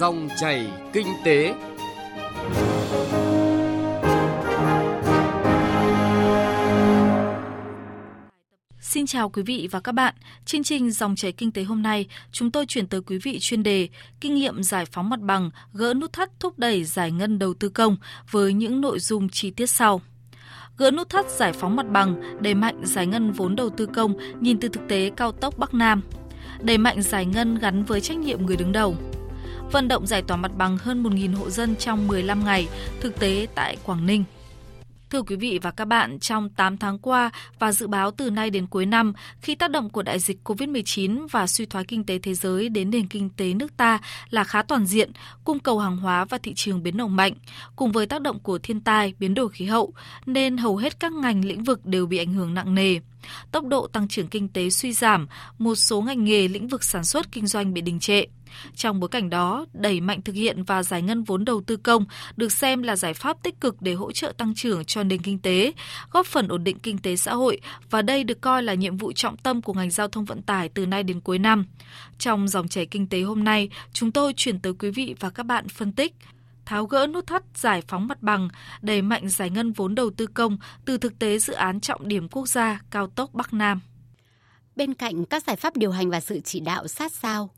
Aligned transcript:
Dòng 0.00 0.28
chảy 0.40 0.66
kinh 0.92 1.06
tế. 1.24 1.54
Xin 8.80 9.06
chào 9.06 9.28
quý 9.28 9.42
vị 9.42 9.68
và 9.70 9.80
các 9.80 9.92
bạn. 9.92 10.14
Chương 10.44 10.62
trình 10.62 10.90
Dòng 10.90 11.16
chảy 11.16 11.32
kinh 11.32 11.52
tế 11.52 11.62
hôm 11.62 11.82
nay, 11.82 12.06
chúng 12.32 12.50
tôi 12.50 12.66
chuyển 12.66 12.86
tới 12.86 13.00
quý 13.02 13.18
vị 13.18 13.38
chuyên 13.40 13.62
đề 13.62 13.88
Kinh 14.20 14.34
nghiệm 14.34 14.62
giải 14.62 14.84
phóng 14.84 15.10
mặt 15.10 15.20
bằng, 15.20 15.50
gỡ 15.72 15.94
nút 15.94 16.12
thắt 16.12 16.40
thúc 16.40 16.58
đẩy 16.58 16.84
giải 16.84 17.10
ngân 17.10 17.38
đầu 17.38 17.54
tư 17.54 17.68
công 17.68 17.96
với 18.30 18.52
những 18.52 18.80
nội 18.80 18.98
dung 18.98 19.28
chi 19.28 19.50
tiết 19.50 19.66
sau. 19.66 20.00
Gỡ 20.78 20.90
nút 20.90 21.08
thắt 21.08 21.30
giải 21.30 21.52
phóng 21.52 21.76
mặt 21.76 21.86
bằng, 21.90 22.40
đẩy 22.40 22.54
mạnh 22.54 22.80
giải 22.84 23.06
ngân 23.06 23.32
vốn 23.32 23.56
đầu 23.56 23.70
tư 23.70 23.86
công 23.86 24.14
nhìn 24.40 24.60
từ 24.60 24.68
thực 24.68 24.88
tế 24.88 25.10
cao 25.16 25.32
tốc 25.32 25.58
Bắc 25.58 25.74
Nam. 25.74 26.02
Đẩy 26.60 26.78
mạnh 26.78 27.02
giải 27.02 27.26
ngân 27.26 27.58
gắn 27.58 27.84
với 27.84 28.00
trách 28.00 28.18
nhiệm 28.18 28.46
người 28.46 28.56
đứng 28.56 28.72
đầu. 28.72 28.96
Vận 29.72 29.88
động 29.88 30.06
giải 30.06 30.22
tỏa 30.22 30.36
mặt 30.36 30.50
bằng 30.56 30.78
hơn 30.78 31.02
1.000 31.02 31.36
hộ 31.36 31.50
dân 31.50 31.76
trong 31.76 32.08
15 32.08 32.44
ngày, 32.44 32.68
thực 33.00 33.20
tế 33.20 33.46
tại 33.54 33.76
Quảng 33.84 34.06
Ninh. 34.06 34.24
Thưa 35.10 35.22
quý 35.22 35.36
vị 35.36 35.58
và 35.62 35.70
các 35.70 35.84
bạn, 35.84 36.18
trong 36.18 36.48
8 36.48 36.76
tháng 36.76 36.98
qua 36.98 37.30
và 37.58 37.72
dự 37.72 37.86
báo 37.86 38.10
từ 38.10 38.30
nay 38.30 38.50
đến 38.50 38.66
cuối 38.66 38.86
năm, 38.86 39.12
khi 39.40 39.54
tác 39.54 39.70
động 39.70 39.90
của 39.90 40.02
đại 40.02 40.18
dịch 40.18 40.38
COVID-19 40.44 41.26
và 41.30 41.46
suy 41.46 41.66
thoái 41.66 41.84
kinh 41.84 42.04
tế 42.04 42.18
thế 42.18 42.34
giới 42.34 42.68
đến 42.68 42.90
nền 42.90 43.06
kinh 43.06 43.30
tế 43.30 43.54
nước 43.54 43.76
ta 43.76 43.98
là 44.30 44.44
khá 44.44 44.62
toàn 44.62 44.86
diện, 44.86 45.10
cung 45.44 45.58
cầu 45.58 45.78
hàng 45.78 45.96
hóa 45.96 46.24
và 46.24 46.38
thị 46.38 46.52
trường 46.54 46.82
biến 46.82 46.96
động 46.96 47.16
mạnh, 47.16 47.32
cùng 47.76 47.92
với 47.92 48.06
tác 48.06 48.22
động 48.22 48.38
của 48.38 48.58
thiên 48.58 48.80
tai, 48.80 49.14
biến 49.18 49.34
đổi 49.34 49.48
khí 49.48 49.64
hậu, 49.64 49.92
nên 50.26 50.56
hầu 50.56 50.76
hết 50.76 51.00
các 51.00 51.12
ngành 51.12 51.44
lĩnh 51.44 51.64
vực 51.64 51.86
đều 51.86 52.06
bị 52.06 52.18
ảnh 52.18 52.32
hưởng 52.32 52.54
nặng 52.54 52.74
nề. 52.74 53.00
Tốc 53.52 53.64
độ 53.64 53.86
tăng 53.86 54.08
trưởng 54.08 54.26
kinh 54.26 54.48
tế 54.48 54.70
suy 54.70 54.92
giảm, 54.92 55.26
một 55.58 55.74
số 55.74 56.00
ngành 56.00 56.24
nghề 56.24 56.48
lĩnh 56.48 56.68
vực 56.68 56.84
sản 56.84 57.04
xuất 57.04 57.32
kinh 57.32 57.46
doanh 57.46 57.74
bị 57.74 57.80
đình 57.80 58.00
trệ. 58.00 58.24
Trong 58.74 59.00
bối 59.00 59.08
cảnh 59.08 59.30
đó, 59.30 59.66
đẩy 59.72 60.00
mạnh 60.00 60.22
thực 60.22 60.34
hiện 60.34 60.64
và 60.64 60.82
giải 60.82 61.02
ngân 61.02 61.24
vốn 61.24 61.44
đầu 61.44 61.60
tư 61.60 61.76
công 61.76 62.04
được 62.36 62.52
xem 62.52 62.82
là 62.82 62.96
giải 62.96 63.14
pháp 63.14 63.42
tích 63.42 63.60
cực 63.60 63.82
để 63.82 63.94
hỗ 63.94 64.12
trợ 64.12 64.32
tăng 64.38 64.54
trưởng 64.54 64.84
cho 64.84 65.02
nền 65.02 65.22
kinh 65.22 65.38
tế, 65.38 65.72
góp 66.10 66.26
phần 66.26 66.48
ổn 66.48 66.64
định 66.64 66.78
kinh 66.78 66.98
tế 66.98 67.16
xã 67.16 67.34
hội 67.34 67.60
và 67.90 68.02
đây 68.02 68.24
được 68.24 68.40
coi 68.40 68.62
là 68.62 68.74
nhiệm 68.74 68.96
vụ 68.96 69.12
trọng 69.12 69.36
tâm 69.36 69.62
của 69.62 69.72
ngành 69.72 69.90
giao 69.90 70.08
thông 70.08 70.24
vận 70.24 70.42
tải 70.42 70.68
từ 70.68 70.86
nay 70.86 71.02
đến 71.02 71.20
cuối 71.20 71.38
năm. 71.38 71.66
Trong 72.18 72.48
dòng 72.48 72.68
chảy 72.68 72.86
kinh 72.86 73.06
tế 73.06 73.22
hôm 73.22 73.44
nay, 73.44 73.68
chúng 73.92 74.12
tôi 74.12 74.32
chuyển 74.36 74.58
tới 74.58 74.72
quý 74.78 74.90
vị 74.90 75.14
và 75.20 75.30
các 75.30 75.42
bạn 75.42 75.68
phân 75.68 75.92
tích 75.92 76.14
tháo 76.70 76.86
gỡ 76.86 77.06
nút 77.06 77.26
thắt 77.26 77.42
giải 77.54 77.82
phóng 77.88 78.08
mặt 78.08 78.22
bằng, 78.22 78.48
đẩy 78.82 79.02
mạnh 79.02 79.28
giải 79.28 79.50
ngân 79.50 79.72
vốn 79.72 79.94
đầu 79.94 80.10
tư 80.10 80.26
công 80.26 80.58
từ 80.84 80.98
thực 80.98 81.18
tế 81.18 81.38
dự 81.38 81.52
án 81.52 81.80
trọng 81.80 82.08
điểm 82.08 82.28
quốc 82.28 82.48
gia 82.48 82.80
cao 82.90 83.06
tốc 83.06 83.34
Bắc 83.34 83.52
Nam. 83.52 83.80
Bên 84.76 84.94
cạnh 84.94 85.24
các 85.24 85.44
giải 85.46 85.56
pháp 85.56 85.76
điều 85.76 85.90
hành 85.90 86.10
và 86.10 86.20
sự 86.20 86.40
chỉ 86.44 86.60
đạo 86.60 86.88
sát 86.88 87.12
sao, 87.12 87.50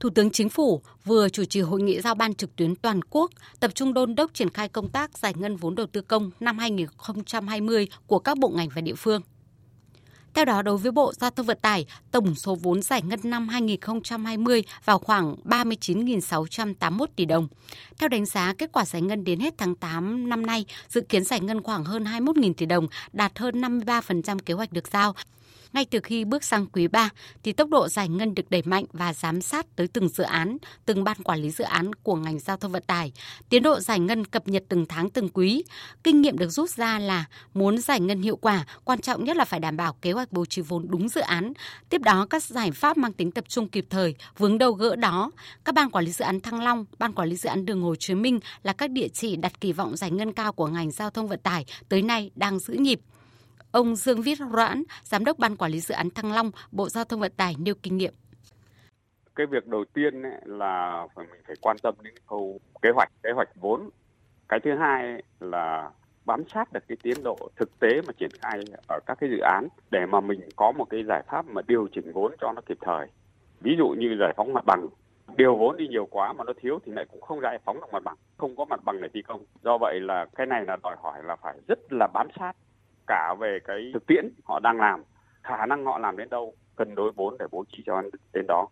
Thủ 0.00 0.10
tướng 0.10 0.30
Chính 0.30 0.48
phủ 0.48 0.82
vừa 1.04 1.28
chủ 1.28 1.44
trì 1.44 1.60
hội 1.60 1.82
nghị 1.82 2.00
giao 2.00 2.14
ban 2.14 2.34
trực 2.34 2.56
tuyến 2.56 2.76
toàn 2.76 3.00
quốc 3.10 3.30
tập 3.60 3.74
trung 3.74 3.94
đôn 3.94 4.14
đốc 4.14 4.34
triển 4.34 4.50
khai 4.50 4.68
công 4.68 4.88
tác 4.88 5.18
giải 5.18 5.34
ngân 5.36 5.56
vốn 5.56 5.74
đầu 5.74 5.86
tư 5.86 6.00
công 6.00 6.30
năm 6.40 6.58
2020 6.58 7.88
của 8.06 8.18
các 8.18 8.38
bộ 8.38 8.48
ngành 8.48 8.68
và 8.74 8.80
địa 8.80 8.94
phương. 8.94 9.22
Theo 10.34 10.44
đó, 10.44 10.62
đối 10.62 10.76
với 10.76 10.92
Bộ 10.92 11.12
Giao 11.12 11.30
thông 11.30 11.46
Vận 11.46 11.58
tải, 11.62 11.86
tổng 12.10 12.34
số 12.34 12.54
vốn 12.54 12.82
giải 12.82 13.02
ngân 13.02 13.20
năm 13.24 13.48
2020 13.48 14.62
vào 14.84 14.98
khoảng 14.98 15.36
39.681 15.44 17.06
tỷ 17.16 17.24
đồng. 17.24 17.48
Theo 17.98 18.08
đánh 18.08 18.26
giá, 18.26 18.54
kết 18.58 18.72
quả 18.72 18.84
giải 18.84 19.02
ngân 19.02 19.24
đến 19.24 19.40
hết 19.40 19.54
tháng 19.58 19.74
8 19.74 20.28
năm 20.28 20.46
nay 20.46 20.64
dự 20.88 21.00
kiến 21.00 21.24
giải 21.24 21.40
ngân 21.40 21.62
khoảng 21.62 21.84
hơn 21.84 22.04
21.000 22.04 22.54
tỷ 22.54 22.66
đồng, 22.66 22.88
đạt 23.12 23.38
hơn 23.38 23.60
53% 23.60 24.38
kế 24.38 24.54
hoạch 24.54 24.72
được 24.72 24.88
giao 24.92 25.14
ngay 25.74 25.84
từ 25.84 26.00
khi 26.00 26.24
bước 26.24 26.44
sang 26.44 26.66
quý 26.66 26.88
3 26.88 27.08
thì 27.42 27.52
tốc 27.52 27.68
độ 27.68 27.88
giải 27.88 28.08
ngân 28.08 28.34
được 28.34 28.50
đẩy 28.50 28.62
mạnh 28.62 28.84
và 28.92 29.14
giám 29.14 29.40
sát 29.40 29.76
tới 29.76 29.88
từng 29.88 30.08
dự 30.08 30.24
án, 30.24 30.56
từng 30.84 31.04
ban 31.04 31.16
quản 31.16 31.40
lý 31.40 31.50
dự 31.50 31.64
án 31.64 31.92
của 31.92 32.14
ngành 32.14 32.38
giao 32.38 32.56
thông 32.56 32.72
vận 32.72 32.82
tải. 32.86 33.12
Tiến 33.48 33.62
độ 33.62 33.80
giải 33.80 34.00
ngân 34.00 34.24
cập 34.24 34.48
nhật 34.48 34.64
từng 34.68 34.86
tháng 34.86 35.10
từng 35.10 35.28
quý. 35.28 35.64
Kinh 36.04 36.20
nghiệm 36.20 36.38
được 36.38 36.48
rút 36.48 36.70
ra 36.70 36.98
là 36.98 37.24
muốn 37.54 37.78
giải 37.78 38.00
ngân 38.00 38.22
hiệu 38.22 38.36
quả, 38.36 38.64
quan 38.84 39.00
trọng 39.00 39.24
nhất 39.24 39.36
là 39.36 39.44
phải 39.44 39.60
đảm 39.60 39.76
bảo 39.76 39.92
kế 39.92 40.12
hoạch 40.12 40.32
bố 40.32 40.44
trí 40.44 40.62
vốn 40.62 40.86
đúng 40.88 41.08
dự 41.08 41.20
án. 41.20 41.52
Tiếp 41.88 42.00
đó 42.00 42.26
các 42.30 42.42
giải 42.42 42.70
pháp 42.70 42.96
mang 42.96 43.12
tính 43.12 43.30
tập 43.30 43.44
trung 43.48 43.68
kịp 43.68 43.86
thời, 43.90 44.14
vướng 44.38 44.58
đầu 44.58 44.72
gỡ 44.72 44.96
đó. 44.96 45.30
Các 45.64 45.74
ban 45.74 45.90
quản 45.90 46.04
lý 46.04 46.12
dự 46.12 46.24
án 46.24 46.40
Thăng 46.40 46.62
Long, 46.62 46.84
ban 46.98 47.12
quản 47.12 47.28
lý 47.28 47.36
dự 47.36 47.48
án 47.48 47.66
đường 47.66 47.82
Hồ 47.82 47.94
Chí 47.94 48.14
Minh 48.14 48.40
là 48.62 48.72
các 48.72 48.90
địa 48.90 49.08
chỉ 49.08 49.36
đặt 49.36 49.60
kỳ 49.60 49.72
vọng 49.72 49.96
giải 49.96 50.10
ngân 50.10 50.32
cao 50.32 50.52
của 50.52 50.66
ngành 50.66 50.90
giao 50.90 51.10
thông 51.10 51.28
vận 51.28 51.40
tải 51.40 51.64
tới 51.88 52.02
nay 52.02 52.30
đang 52.34 52.58
giữ 52.58 52.74
nhịp. 52.74 53.00
Ông 53.74 53.96
Dương 53.96 54.22
Viết 54.22 54.38
Roãn, 54.52 54.82
Giám 55.02 55.24
đốc 55.24 55.38
Ban 55.38 55.56
Quản 55.56 55.70
lý 55.70 55.80
Dự 55.80 55.94
án 55.94 56.10
Thăng 56.10 56.32
Long, 56.32 56.50
Bộ 56.72 56.88
Giao 56.88 57.04
thông 57.04 57.20
Vận 57.20 57.32
tải 57.36 57.54
nêu 57.58 57.74
kinh 57.82 57.96
nghiệm. 57.96 58.14
Cái 59.34 59.46
việc 59.46 59.66
đầu 59.66 59.84
tiên 59.94 60.22
ấy 60.22 60.32
là 60.44 61.06
phải 61.14 61.26
mình 61.30 61.40
phải 61.46 61.56
quan 61.60 61.76
tâm 61.82 61.94
đến 62.02 62.14
khâu 62.26 62.60
kế 62.82 62.90
hoạch, 62.94 63.08
kế 63.22 63.30
hoạch 63.34 63.48
vốn. 63.54 63.90
Cái 64.48 64.60
thứ 64.64 64.70
hai 64.80 65.22
là 65.40 65.90
bám 66.24 66.42
sát 66.54 66.72
được 66.72 66.80
cái 66.88 66.96
tiến 67.02 67.22
độ 67.24 67.36
thực 67.56 67.80
tế 67.80 67.88
mà 68.06 68.12
triển 68.18 68.30
khai 68.42 68.64
ở 68.88 68.98
các 69.06 69.18
cái 69.20 69.30
dự 69.30 69.38
án 69.38 69.68
để 69.90 70.06
mà 70.06 70.20
mình 70.20 70.40
có 70.56 70.72
một 70.72 70.84
cái 70.90 71.04
giải 71.08 71.22
pháp 71.30 71.46
mà 71.46 71.62
điều 71.66 71.88
chỉnh 71.92 72.12
vốn 72.12 72.32
cho 72.40 72.52
nó 72.52 72.62
kịp 72.66 72.78
thời. 72.80 73.06
Ví 73.60 73.74
dụ 73.78 73.88
như 73.88 74.16
giải 74.20 74.32
phóng 74.36 74.52
mặt 74.52 74.64
bằng 74.66 74.86
điều 75.36 75.56
vốn 75.56 75.76
đi 75.76 75.88
nhiều 75.88 76.06
quá 76.10 76.32
mà 76.32 76.44
nó 76.44 76.52
thiếu 76.62 76.78
thì 76.84 76.92
lại 76.92 77.06
cũng 77.12 77.20
không 77.20 77.40
giải 77.40 77.58
phóng 77.64 77.80
được 77.80 77.92
mặt 77.92 78.02
bằng 78.04 78.16
không 78.36 78.56
có 78.56 78.64
mặt 78.64 78.80
bằng 78.84 79.00
để 79.02 79.08
thi 79.14 79.22
công 79.22 79.44
do 79.62 79.78
vậy 79.78 80.00
là 80.00 80.26
cái 80.34 80.46
này 80.46 80.64
là 80.66 80.76
đòi 80.82 80.96
hỏi 81.02 81.22
là 81.24 81.36
phải 81.36 81.54
rất 81.68 81.78
là 81.90 82.06
bám 82.14 82.28
sát 82.38 82.52
cả 83.06 83.34
về 83.40 83.58
cái 83.64 83.90
thực 83.94 84.06
tiễn. 84.06 84.30
họ 84.44 84.60
đang 84.60 84.76
làm 84.76 85.02
khả 85.42 85.66
năng 85.66 85.84
họ 85.84 85.98
làm 85.98 86.16
đến 86.16 86.28
đâu 86.30 86.54
cân 86.76 86.94
đối 86.94 87.12
vốn 87.12 87.36
để 87.38 87.46
bố 87.50 87.64
trí 87.72 87.82
cho 87.86 88.02
đến 88.32 88.44
đó. 88.48 88.68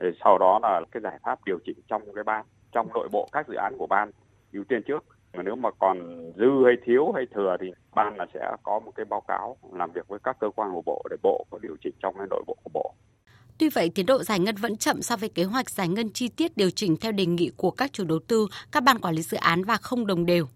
Để 0.00 0.10
sau 0.24 0.38
đó 0.38 0.58
là 0.62 0.80
cái 0.90 1.00
giải 1.02 1.18
pháp 1.22 1.44
điều 1.44 1.58
chỉnh 1.64 1.76
trong 1.88 2.02
cái 2.14 2.24
ban 2.24 2.44
trong 2.72 2.88
nội 2.94 3.08
bộ 3.12 3.28
các 3.32 3.48
dự 3.48 3.54
án 3.54 3.78
của 3.78 3.86
ban 3.86 4.10
ưu 4.52 4.64
tiên 4.64 4.82
trước. 4.86 5.04
Mà 5.34 5.42
nếu 5.42 5.56
mà 5.56 5.70
còn 5.78 5.98
dư 6.36 6.64
hay 6.64 6.74
thiếu 6.84 7.12
hay 7.14 7.26
thừa 7.34 7.56
thì 7.60 7.66
ban 7.94 8.16
là 8.16 8.26
sẽ 8.34 8.56
có 8.62 8.80
một 8.84 8.92
cái 8.94 9.04
báo 9.04 9.22
cáo 9.28 9.56
làm 9.72 9.92
việc 9.92 10.08
với 10.08 10.18
các 10.24 10.36
cơ 10.40 10.50
quan 10.56 10.72
của 10.72 10.82
bộ 10.86 11.02
để 11.10 11.16
bộ 11.22 11.46
có 11.50 11.58
điều 11.62 11.76
chỉnh 11.84 11.94
trong 12.02 12.14
cái 12.18 12.26
nội 12.30 12.44
bộ 12.46 12.56
của 12.64 12.70
bộ. 12.74 12.94
Tuy 13.58 13.68
vậy, 13.68 13.90
tiến 13.94 14.06
độ 14.06 14.22
giải 14.22 14.38
ngân 14.38 14.54
vẫn 14.54 14.76
chậm 14.76 15.02
so 15.02 15.16
với 15.16 15.28
kế 15.28 15.44
hoạch 15.44 15.70
giải 15.70 15.88
ngân 15.88 16.10
chi 16.10 16.28
tiết 16.28 16.56
điều 16.56 16.70
chỉnh 16.70 16.96
theo 17.00 17.12
đề 17.12 17.26
nghị 17.26 17.50
của 17.56 17.70
các 17.70 17.92
chủ 17.92 18.04
đầu 18.04 18.18
tư, 18.28 18.46
các 18.72 18.82
ban 18.82 18.98
quản 18.98 19.14
lý 19.14 19.22
dự 19.22 19.36
án 19.36 19.64
và 19.64 19.76
không 19.76 20.06
đồng 20.06 20.26
đều. 20.26 20.46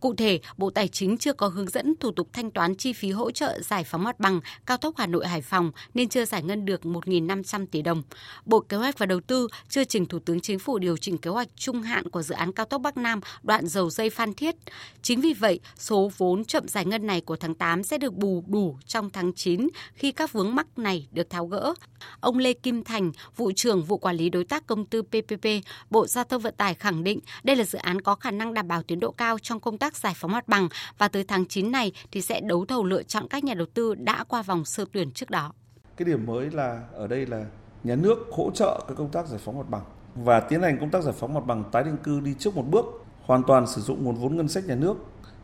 Cụ 0.00 0.14
thể, 0.14 0.40
Bộ 0.56 0.70
Tài 0.70 0.88
chính 0.88 1.18
chưa 1.18 1.32
có 1.32 1.48
hướng 1.48 1.68
dẫn 1.68 1.94
thủ 2.00 2.10
tục 2.10 2.28
thanh 2.32 2.50
toán 2.50 2.74
chi 2.74 2.92
phí 2.92 3.10
hỗ 3.10 3.30
trợ 3.30 3.60
giải 3.60 3.84
phóng 3.84 4.04
mặt 4.04 4.20
bằng 4.20 4.40
cao 4.66 4.76
tốc 4.76 4.94
Hà 4.96 5.06
Nội 5.06 5.26
Hải 5.26 5.42
Phòng 5.42 5.70
nên 5.94 6.08
chưa 6.08 6.24
giải 6.24 6.42
ngân 6.42 6.64
được 6.64 6.80
1.500 6.82 7.66
tỷ 7.66 7.82
đồng. 7.82 8.02
Bộ 8.44 8.60
Kế 8.60 8.76
hoạch 8.76 8.98
và 8.98 9.06
Đầu 9.06 9.20
tư 9.20 9.48
chưa 9.68 9.84
trình 9.84 10.06
Thủ 10.06 10.18
tướng 10.18 10.40
Chính 10.40 10.58
phủ 10.58 10.78
điều 10.78 10.96
chỉnh 10.96 11.18
kế 11.18 11.30
hoạch 11.30 11.48
trung 11.56 11.82
hạn 11.82 12.10
của 12.10 12.22
dự 12.22 12.34
án 12.34 12.52
cao 12.52 12.66
tốc 12.66 12.80
Bắc 12.80 12.96
Nam 12.96 13.20
đoạn 13.42 13.66
dầu 13.66 13.90
dây 13.90 14.10
Phan 14.10 14.34
Thiết. 14.34 14.54
Chính 15.02 15.20
vì 15.20 15.32
vậy, 15.32 15.60
số 15.78 16.10
vốn 16.16 16.44
chậm 16.44 16.68
giải 16.68 16.84
ngân 16.84 17.06
này 17.06 17.20
của 17.20 17.36
tháng 17.36 17.54
8 17.54 17.82
sẽ 17.82 17.98
được 17.98 18.14
bù 18.14 18.44
đủ 18.46 18.76
trong 18.86 19.10
tháng 19.10 19.32
9 19.32 19.68
khi 19.94 20.12
các 20.12 20.32
vướng 20.32 20.54
mắc 20.54 20.78
này 20.78 21.08
được 21.12 21.30
tháo 21.30 21.46
gỡ. 21.46 21.74
Ông 22.20 22.38
Lê 22.38 22.52
Kim 22.52 22.84
Thành, 22.84 23.12
vụ 23.36 23.52
trưởng 23.56 23.82
vụ 23.82 23.98
quản 23.98 24.16
lý 24.16 24.30
đối 24.30 24.44
tác 24.44 24.66
công 24.66 24.86
tư 24.86 25.02
PPP, 25.02 25.46
Bộ 25.90 26.06
Giao 26.06 26.24
thông 26.24 26.42
Vận 26.42 26.54
tải 26.56 26.74
khẳng 26.74 27.04
định 27.04 27.18
đây 27.42 27.56
là 27.56 27.64
dự 27.64 27.78
án 27.78 28.00
có 28.00 28.14
khả 28.14 28.30
năng 28.30 28.54
đảm 28.54 28.68
bảo 28.68 28.82
tiến 28.82 29.00
độ 29.00 29.10
cao 29.10 29.38
trong 29.38 29.60
công 29.60 29.71
công 29.72 29.78
tác 29.78 29.96
giải 29.96 30.14
phóng 30.16 30.32
mặt 30.32 30.48
bằng 30.48 30.68
và 30.98 31.08
tới 31.08 31.24
tháng 31.24 31.46
9 31.46 31.72
này 31.72 31.92
thì 32.10 32.22
sẽ 32.22 32.40
đấu 32.40 32.64
thầu 32.64 32.84
lựa 32.84 33.02
chọn 33.02 33.28
các 33.30 33.44
nhà 33.44 33.54
đầu 33.54 33.66
tư 33.74 33.94
đã 33.94 34.24
qua 34.24 34.42
vòng 34.42 34.64
sơ 34.64 34.84
tuyển 34.92 35.10
trước 35.10 35.30
đó. 35.30 35.52
Cái 35.96 36.06
điểm 36.06 36.26
mới 36.26 36.50
là 36.50 36.82
ở 36.92 37.06
đây 37.06 37.26
là 37.26 37.44
nhà 37.84 37.96
nước 37.96 38.18
hỗ 38.32 38.50
trợ 38.54 38.84
cái 38.88 38.96
công 38.96 39.08
tác 39.08 39.26
giải 39.26 39.40
phóng 39.44 39.58
mặt 39.58 39.68
bằng 39.68 39.82
và 40.14 40.40
tiến 40.40 40.62
hành 40.62 40.78
công 40.80 40.90
tác 40.90 41.02
giải 41.02 41.14
phóng 41.18 41.34
mặt 41.34 41.46
bằng 41.46 41.64
tái 41.72 41.84
định 41.84 41.96
cư 41.96 42.20
đi 42.20 42.34
trước 42.38 42.56
một 42.56 42.64
bước, 42.70 42.84
hoàn 43.22 43.42
toàn 43.42 43.66
sử 43.66 43.80
dụng 43.80 44.04
nguồn 44.04 44.14
vốn 44.14 44.36
ngân 44.36 44.48
sách 44.48 44.64
nhà 44.64 44.74
nước 44.74 44.96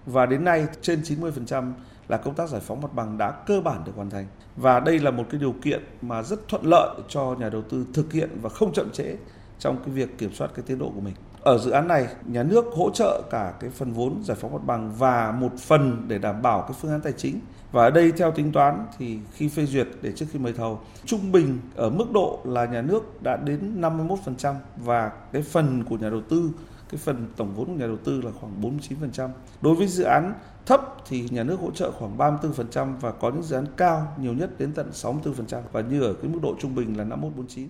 và 0.06 0.26
đến 0.26 0.44
nay 0.44 0.66
trên 0.82 1.02
90% 1.02 1.72
là 2.08 2.16
công 2.16 2.34
tác 2.34 2.48
giải 2.48 2.60
phóng 2.60 2.80
mặt 2.80 2.94
bằng 2.94 3.18
đã 3.18 3.30
cơ 3.46 3.60
bản 3.60 3.84
được 3.84 3.92
hoàn 3.96 4.10
thành. 4.10 4.26
Và 4.56 4.80
đây 4.80 4.98
là 4.98 5.10
một 5.10 5.24
cái 5.30 5.40
điều 5.40 5.54
kiện 5.62 5.84
mà 6.02 6.22
rất 6.22 6.48
thuận 6.48 6.66
lợi 6.66 6.96
cho 7.08 7.36
nhà 7.38 7.48
đầu 7.48 7.62
tư 7.62 7.86
thực 7.94 8.12
hiện 8.12 8.30
và 8.42 8.48
không 8.48 8.72
chậm 8.72 8.90
trễ 8.92 9.16
trong 9.58 9.76
cái 9.84 9.94
việc 9.94 10.18
kiểm 10.18 10.34
soát 10.34 10.50
cái 10.54 10.64
tiến 10.66 10.78
độ 10.78 10.92
của 10.94 11.00
mình. 11.00 11.14
Ở 11.48 11.58
dự 11.58 11.70
án 11.70 11.88
này, 11.88 12.08
nhà 12.26 12.42
nước 12.42 12.64
hỗ 12.74 12.90
trợ 12.90 13.22
cả 13.30 13.52
cái 13.60 13.70
phần 13.70 13.92
vốn 13.92 14.22
giải 14.24 14.36
phóng 14.40 14.52
mặt 14.52 14.64
bằng 14.66 14.92
và 14.98 15.32
một 15.32 15.52
phần 15.58 16.04
để 16.08 16.18
đảm 16.18 16.42
bảo 16.42 16.60
cái 16.60 16.76
phương 16.80 16.90
án 16.90 17.00
tài 17.00 17.12
chính. 17.12 17.40
Và 17.72 17.82
ở 17.82 17.90
đây 17.90 18.12
theo 18.12 18.32
tính 18.32 18.52
toán 18.52 18.86
thì 18.98 19.18
khi 19.32 19.48
phê 19.48 19.66
duyệt 19.66 19.88
để 20.02 20.12
trước 20.12 20.26
khi 20.32 20.38
mời 20.38 20.52
thầu, 20.52 20.80
trung 21.04 21.32
bình 21.32 21.58
ở 21.76 21.90
mức 21.90 22.12
độ 22.12 22.40
là 22.44 22.64
nhà 22.64 22.82
nước 22.82 23.22
đã 23.22 23.36
đến 23.36 23.80
51% 23.80 24.54
và 24.76 25.12
cái 25.32 25.42
phần 25.42 25.84
của 25.84 25.96
nhà 25.96 26.10
đầu 26.10 26.20
tư 26.28 26.50
cái 26.90 26.98
phần 26.98 27.26
tổng 27.36 27.54
vốn 27.54 27.66
của 27.66 27.72
nhà 27.72 27.86
đầu 27.86 27.98
tư 28.04 28.20
là 28.20 28.30
khoảng 28.40 28.62
49%. 28.62 29.28
Đối 29.60 29.74
với 29.74 29.86
dự 29.86 30.04
án 30.04 30.34
thấp 30.66 30.80
thì 31.08 31.28
nhà 31.30 31.42
nước 31.42 31.60
hỗ 31.60 31.70
trợ 31.70 31.90
khoảng 31.90 32.18
34% 32.18 32.94
và 33.00 33.12
có 33.12 33.30
những 33.30 33.42
dự 33.42 33.56
án 33.56 33.66
cao 33.76 34.12
nhiều 34.20 34.34
nhất 34.34 34.50
đến 34.58 34.72
tận 34.72 34.90
64% 34.92 35.60
và 35.72 35.80
như 35.80 36.02
ở 36.02 36.12
cái 36.12 36.30
mức 36.30 36.38
độ 36.42 36.54
trung 36.60 36.74
bình 36.74 36.98
là 36.98 37.04
5149. 37.04 37.68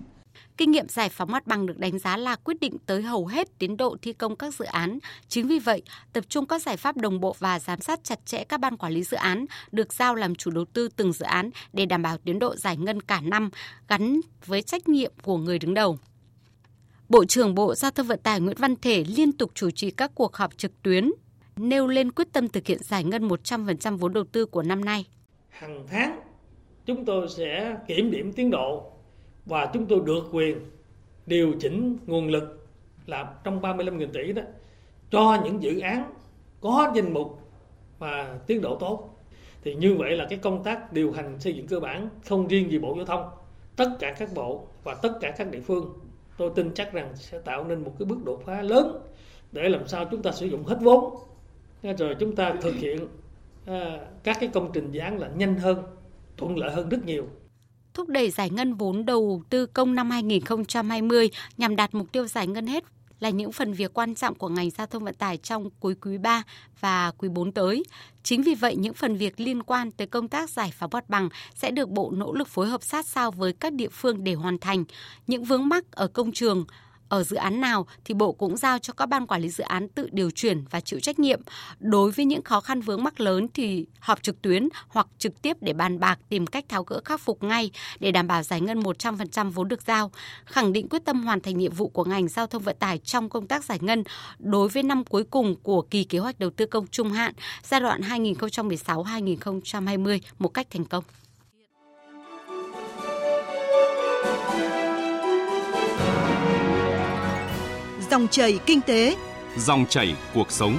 Kinh 0.59 0.71
nghiệm 0.71 0.89
giải 0.89 1.09
phóng 1.09 1.31
mặt 1.31 1.47
bằng 1.47 1.65
được 1.65 1.77
đánh 1.77 1.99
giá 1.99 2.17
là 2.17 2.35
quyết 2.35 2.59
định 2.59 2.77
tới 2.85 3.01
hầu 3.01 3.25
hết 3.27 3.59
tiến 3.59 3.77
độ 3.77 3.97
thi 4.01 4.13
công 4.13 4.35
các 4.35 4.53
dự 4.53 4.65
án. 4.65 4.99
Chính 5.27 5.47
vì 5.47 5.59
vậy, 5.59 5.81
tập 6.13 6.23
trung 6.29 6.45
các 6.45 6.61
giải 6.61 6.77
pháp 6.77 6.97
đồng 6.97 7.19
bộ 7.19 7.35
và 7.39 7.59
giám 7.59 7.81
sát 7.81 8.03
chặt 8.03 8.25
chẽ 8.25 8.43
các 8.43 8.59
ban 8.59 8.77
quản 8.77 8.93
lý 8.93 9.03
dự 9.03 9.17
án 9.17 9.45
được 9.71 9.93
giao 9.93 10.15
làm 10.15 10.35
chủ 10.35 10.51
đầu 10.51 10.65
tư 10.65 10.89
từng 10.95 11.13
dự 11.13 11.25
án 11.25 11.49
để 11.73 11.85
đảm 11.85 12.01
bảo 12.01 12.17
tiến 12.17 12.39
độ 12.39 12.55
giải 12.55 12.77
ngân 12.77 13.01
cả 13.01 13.21
năm 13.21 13.49
gắn 13.87 14.19
với 14.45 14.61
trách 14.61 14.89
nhiệm 14.89 15.11
của 15.23 15.37
người 15.37 15.59
đứng 15.59 15.73
đầu. 15.73 15.97
Bộ 17.09 17.25
trưởng 17.25 17.55
Bộ 17.55 17.75
Giao 17.75 17.91
thông 17.91 18.07
Vận 18.07 18.19
tải 18.23 18.39
Nguyễn 18.39 18.57
Văn 18.59 18.75
Thể 18.75 19.03
liên 19.03 19.31
tục 19.31 19.51
chủ 19.55 19.71
trì 19.71 19.91
các 19.91 20.11
cuộc 20.15 20.35
họp 20.35 20.57
trực 20.57 20.81
tuyến, 20.83 21.11
nêu 21.55 21.87
lên 21.87 22.11
quyết 22.11 22.27
tâm 22.33 22.47
thực 22.47 22.67
hiện 22.67 22.83
giải 22.83 23.03
ngân 23.03 23.27
100% 23.27 23.97
vốn 23.97 24.13
đầu 24.13 24.23
tư 24.31 24.45
của 24.45 24.63
năm 24.63 24.85
nay. 24.85 25.05
Hàng 25.49 25.85
tháng 25.89 26.19
chúng 26.85 27.05
tôi 27.05 27.27
sẽ 27.37 27.75
kiểm 27.87 28.11
điểm 28.11 28.33
tiến 28.33 28.49
độ 28.49 28.98
và 29.49 29.69
chúng 29.73 29.85
tôi 29.85 30.01
được 30.05 30.23
quyền 30.31 30.57
điều 31.25 31.53
chỉnh 31.59 31.97
nguồn 32.05 32.27
lực 32.27 32.67
là 33.05 33.33
trong 33.43 33.61
35.000 33.61 34.07
tỷ 34.13 34.33
đó 34.33 34.41
cho 35.11 35.41
những 35.43 35.63
dự 35.63 35.79
án 35.79 36.13
có 36.61 36.91
danh 36.95 37.13
mục 37.13 37.39
và 37.99 38.39
tiến 38.47 38.61
độ 38.61 38.77
tốt. 38.79 39.15
Thì 39.63 39.75
như 39.75 39.95
vậy 39.95 40.17
là 40.17 40.25
cái 40.29 40.39
công 40.39 40.63
tác 40.63 40.93
điều 40.93 41.11
hành 41.11 41.39
xây 41.39 41.53
dựng 41.53 41.67
cơ 41.67 41.79
bản 41.79 42.09
không 42.25 42.47
riêng 42.47 42.71
gì 42.71 42.79
bộ 42.79 42.95
giao 42.95 43.05
thông, 43.05 43.29
tất 43.75 43.89
cả 43.99 44.15
các 44.19 44.29
bộ 44.35 44.67
và 44.83 44.95
tất 45.01 45.11
cả 45.21 45.31
các 45.37 45.51
địa 45.51 45.59
phương, 45.59 45.93
tôi 46.37 46.51
tin 46.55 46.73
chắc 46.73 46.93
rằng 46.93 47.11
sẽ 47.15 47.39
tạo 47.39 47.63
nên 47.63 47.83
một 47.83 47.93
cái 47.99 48.05
bước 48.05 48.25
đột 48.25 48.41
phá 48.45 48.61
lớn 48.61 49.01
để 49.51 49.69
làm 49.69 49.87
sao 49.87 50.05
chúng 50.11 50.21
ta 50.21 50.31
sử 50.31 50.45
dụng 50.45 50.63
hết 50.63 50.77
vốn. 50.81 51.15
Rồi 51.83 52.15
chúng 52.19 52.35
ta 52.35 52.53
thực 52.61 52.75
hiện 52.75 53.07
à, 53.65 53.99
các 54.23 54.37
cái 54.39 54.49
công 54.53 54.71
trình 54.73 54.91
dự 54.91 54.99
án 54.99 55.19
là 55.19 55.29
nhanh 55.35 55.55
hơn, 55.55 55.83
thuận 56.37 56.57
lợi 56.57 56.71
hơn 56.71 56.89
rất 56.89 57.05
nhiều 57.05 57.25
thúc 57.93 58.07
đẩy 58.07 58.29
giải 58.29 58.49
ngân 58.49 58.73
vốn 58.73 59.05
đầu 59.05 59.43
tư 59.49 59.65
công 59.65 59.95
năm 59.95 60.11
2020 60.11 61.29
nhằm 61.57 61.75
đạt 61.75 61.93
mục 61.93 62.11
tiêu 62.11 62.27
giải 62.27 62.47
ngân 62.47 62.67
hết 62.67 62.83
là 63.19 63.29
những 63.29 63.51
phần 63.51 63.73
việc 63.73 63.93
quan 63.93 64.15
trọng 64.15 64.35
của 64.35 64.49
ngành 64.49 64.69
giao 64.69 64.87
thông 64.87 65.03
vận 65.03 65.15
tải 65.15 65.37
trong 65.37 65.69
cuối 65.79 65.95
quý 66.01 66.17
3 66.17 66.43
và 66.79 67.11
quý 67.17 67.29
4 67.29 67.51
tới. 67.51 67.83
Chính 68.23 68.41
vì 68.41 68.55
vậy, 68.55 68.75
những 68.75 68.93
phần 68.93 69.15
việc 69.15 69.39
liên 69.39 69.63
quan 69.63 69.91
tới 69.91 70.07
công 70.07 70.27
tác 70.27 70.49
giải 70.49 70.73
phóng 70.77 70.89
mặt 70.93 71.09
bằng 71.09 71.29
sẽ 71.55 71.71
được 71.71 71.89
Bộ 71.89 72.11
nỗ 72.15 72.33
lực 72.33 72.47
phối 72.47 72.67
hợp 72.67 72.83
sát 72.83 73.07
sao 73.07 73.31
với 73.31 73.53
các 73.53 73.73
địa 73.73 73.89
phương 73.91 74.23
để 74.23 74.33
hoàn 74.33 74.59
thành. 74.59 74.83
Những 75.27 75.43
vướng 75.43 75.69
mắc 75.69 75.91
ở 75.91 76.07
công 76.07 76.31
trường, 76.31 76.65
ở 77.09 77.23
dự 77.23 77.35
án 77.35 77.61
nào 77.61 77.87
thì 78.05 78.13
Bộ 78.13 78.31
cũng 78.31 78.57
giao 78.57 78.79
cho 78.79 78.93
các 78.93 79.05
ban 79.05 79.27
quản 79.27 79.41
lý 79.41 79.49
dự 79.49 79.63
án 79.63 79.89
tự 79.89 80.09
điều 80.11 80.31
chuyển 80.31 80.63
và 80.69 80.79
chịu 80.79 80.99
trách 80.99 81.19
nhiệm. 81.19 81.41
Đối 81.79 82.11
với 82.11 82.25
những 82.25 82.43
khó 82.43 82.61
khăn 82.61 82.81
vướng 82.81 83.03
mắc 83.03 83.19
lớn 83.19 83.47
thì 83.53 83.85
họp 83.99 84.23
trực 84.23 84.41
tuyến 84.41 84.69
hoặc 84.87 85.07
trực 85.17 85.41
tiếp 85.41 85.57
để 85.61 85.73
bàn 85.73 85.99
bạc 85.99 86.19
tìm 86.29 86.47
cách 86.47 86.65
tháo 86.69 86.83
gỡ 86.83 87.01
khắc 87.05 87.21
phục 87.21 87.43
ngay 87.43 87.71
để 87.99 88.11
đảm 88.11 88.27
bảo 88.27 88.43
giải 88.43 88.61
ngân 88.61 88.79
100% 88.79 89.51
vốn 89.51 89.67
được 89.67 89.81
giao, 89.81 90.11
khẳng 90.45 90.73
định 90.73 90.89
quyết 90.89 91.05
tâm 91.05 91.23
hoàn 91.23 91.41
thành 91.41 91.57
nhiệm 91.57 91.73
vụ 91.73 91.87
của 91.87 92.03
ngành 92.03 92.27
giao 92.27 92.47
thông 92.47 92.63
vận 92.63 92.75
tải 92.79 92.97
trong 92.97 93.29
công 93.29 93.47
tác 93.47 93.63
giải 93.63 93.77
ngân 93.81 94.03
đối 94.39 94.69
với 94.69 94.83
năm 94.83 95.03
cuối 95.03 95.23
cùng 95.23 95.55
của 95.63 95.81
kỳ 95.81 96.03
kế 96.03 96.19
hoạch 96.19 96.39
đầu 96.39 96.49
tư 96.49 96.65
công 96.65 96.87
trung 96.87 97.11
hạn 97.11 97.33
giai 97.63 97.79
đoạn 97.79 98.01
2016-2020 98.01 100.19
một 100.39 100.49
cách 100.49 100.67
thành 100.69 100.85
công. 100.85 101.03
Dòng 108.11 108.27
chảy 108.27 108.59
kinh 108.65 108.81
tế, 108.81 109.15
dòng 109.57 109.85
chảy 109.89 110.15
cuộc 110.33 110.51
sống. 110.51 110.77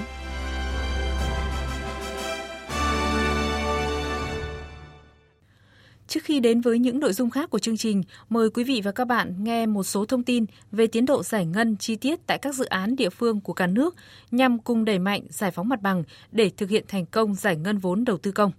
Trước 6.08 6.20
khi 6.24 6.40
đến 6.40 6.60
với 6.60 6.78
những 6.78 7.00
nội 7.00 7.12
dung 7.12 7.30
khác 7.30 7.50
của 7.50 7.58
chương 7.58 7.76
trình, 7.76 8.02
mời 8.28 8.50
quý 8.50 8.64
vị 8.64 8.80
và 8.84 8.92
các 8.92 9.04
bạn 9.04 9.44
nghe 9.44 9.66
một 9.66 9.82
số 9.82 10.04
thông 10.04 10.22
tin 10.22 10.44
về 10.72 10.86
tiến 10.86 11.06
độ 11.06 11.22
giải 11.22 11.46
ngân 11.46 11.76
chi 11.76 11.96
tiết 11.96 12.26
tại 12.26 12.38
các 12.38 12.54
dự 12.54 12.64
án 12.64 12.96
địa 12.96 13.10
phương 13.10 13.40
của 13.40 13.52
cả 13.52 13.66
nước 13.66 13.94
nhằm 14.30 14.58
cùng 14.58 14.84
đẩy 14.84 14.98
mạnh 14.98 15.22
giải 15.28 15.50
phóng 15.50 15.68
mặt 15.68 15.82
bằng 15.82 16.02
để 16.32 16.50
thực 16.56 16.70
hiện 16.70 16.84
thành 16.88 17.06
công 17.06 17.34
giải 17.34 17.56
ngân 17.56 17.78
vốn 17.78 18.04
đầu 18.04 18.18
tư 18.18 18.32
công. 18.32 18.52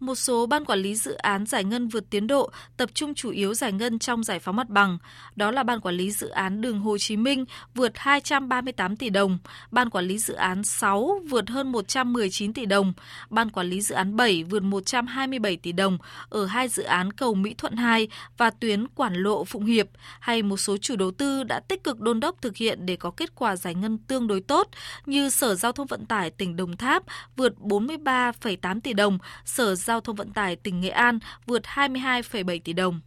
Một 0.00 0.14
số 0.14 0.46
ban 0.46 0.64
quản 0.64 0.78
lý 0.78 0.94
dự 0.94 1.14
án 1.14 1.46
giải 1.46 1.64
ngân 1.64 1.88
vượt 1.88 2.10
tiến 2.10 2.26
độ 2.26 2.50
tập 2.76 2.90
trung 2.94 3.14
chủ 3.14 3.30
yếu 3.30 3.54
giải 3.54 3.72
ngân 3.72 3.98
trong 3.98 4.24
giải 4.24 4.38
phóng 4.38 4.56
mặt 4.56 4.68
bằng. 4.68 4.98
Đó 5.36 5.50
là 5.50 5.62
ban 5.62 5.80
quản 5.80 5.94
lý 5.94 6.10
dự 6.10 6.28
án 6.28 6.60
đường 6.60 6.80
Hồ 6.80 6.98
Chí 6.98 7.16
Minh 7.16 7.44
vượt 7.74 7.92
238 7.94 8.96
tỷ 8.96 9.10
đồng, 9.10 9.38
ban 9.70 9.90
quản 9.90 10.04
lý 10.04 10.18
dự 10.18 10.34
án 10.34 10.64
6 10.64 11.20
vượt 11.28 11.48
hơn 11.48 11.72
119 11.72 12.52
tỷ 12.52 12.66
đồng, 12.66 12.92
ban 13.30 13.50
quản 13.50 13.66
lý 13.66 13.80
dự 13.80 13.94
án 13.94 14.16
7 14.16 14.44
vượt 14.44 14.62
127 14.62 15.56
tỷ 15.56 15.72
đồng 15.72 15.98
ở 16.28 16.46
hai 16.46 16.68
dự 16.68 16.82
án 16.82 17.12
cầu 17.12 17.34
Mỹ 17.34 17.54
Thuận 17.58 17.76
2 17.76 18.08
và 18.36 18.50
tuyến 18.50 18.88
Quản 18.88 19.14
lộ 19.14 19.44
Phụng 19.44 19.64
Hiệp 19.64 19.86
hay 20.20 20.42
một 20.42 20.56
số 20.56 20.76
chủ 20.76 20.96
đầu 20.96 21.10
tư 21.10 21.44
đã 21.44 21.60
tích 21.60 21.84
cực 21.84 22.00
đôn 22.00 22.20
đốc 22.20 22.42
thực 22.42 22.56
hiện 22.56 22.86
để 22.86 22.96
có 22.96 23.10
kết 23.10 23.34
quả 23.34 23.56
giải 23.56 23.74
ngân 23.74 23.98
tương 23.98 24.26
đối 24.26 24.40
tốt 24.40 24.68
như 25.06 25.30
Sở 25.30 25.54
Giao 25.54 25.72
thông 25.72 25.86
Vận 25.86 26.06
tải 26.06 26.30
tỉnh 26.30 26.56
Đồng 26.56 26.76
Tháp 26.76 27.02
vượt 27.36 27.54
43,8 27.58 28.80
tỷ 28.80 28.92
đồng, 28.92 29.18
Sở 29.44 29.74
Giao 29.90 30.00
thông 30.00 30.16
Vận 30.16 30.32
tải 30.32 30.56
tỉnh 30.56 30.80
Nghệ 30.80 30.88
An 30.88 31.18
vượt 31.46 31.62
22,7 31.62 32.60
tỷ 32.64 32.72
đồng. 32.72 33.00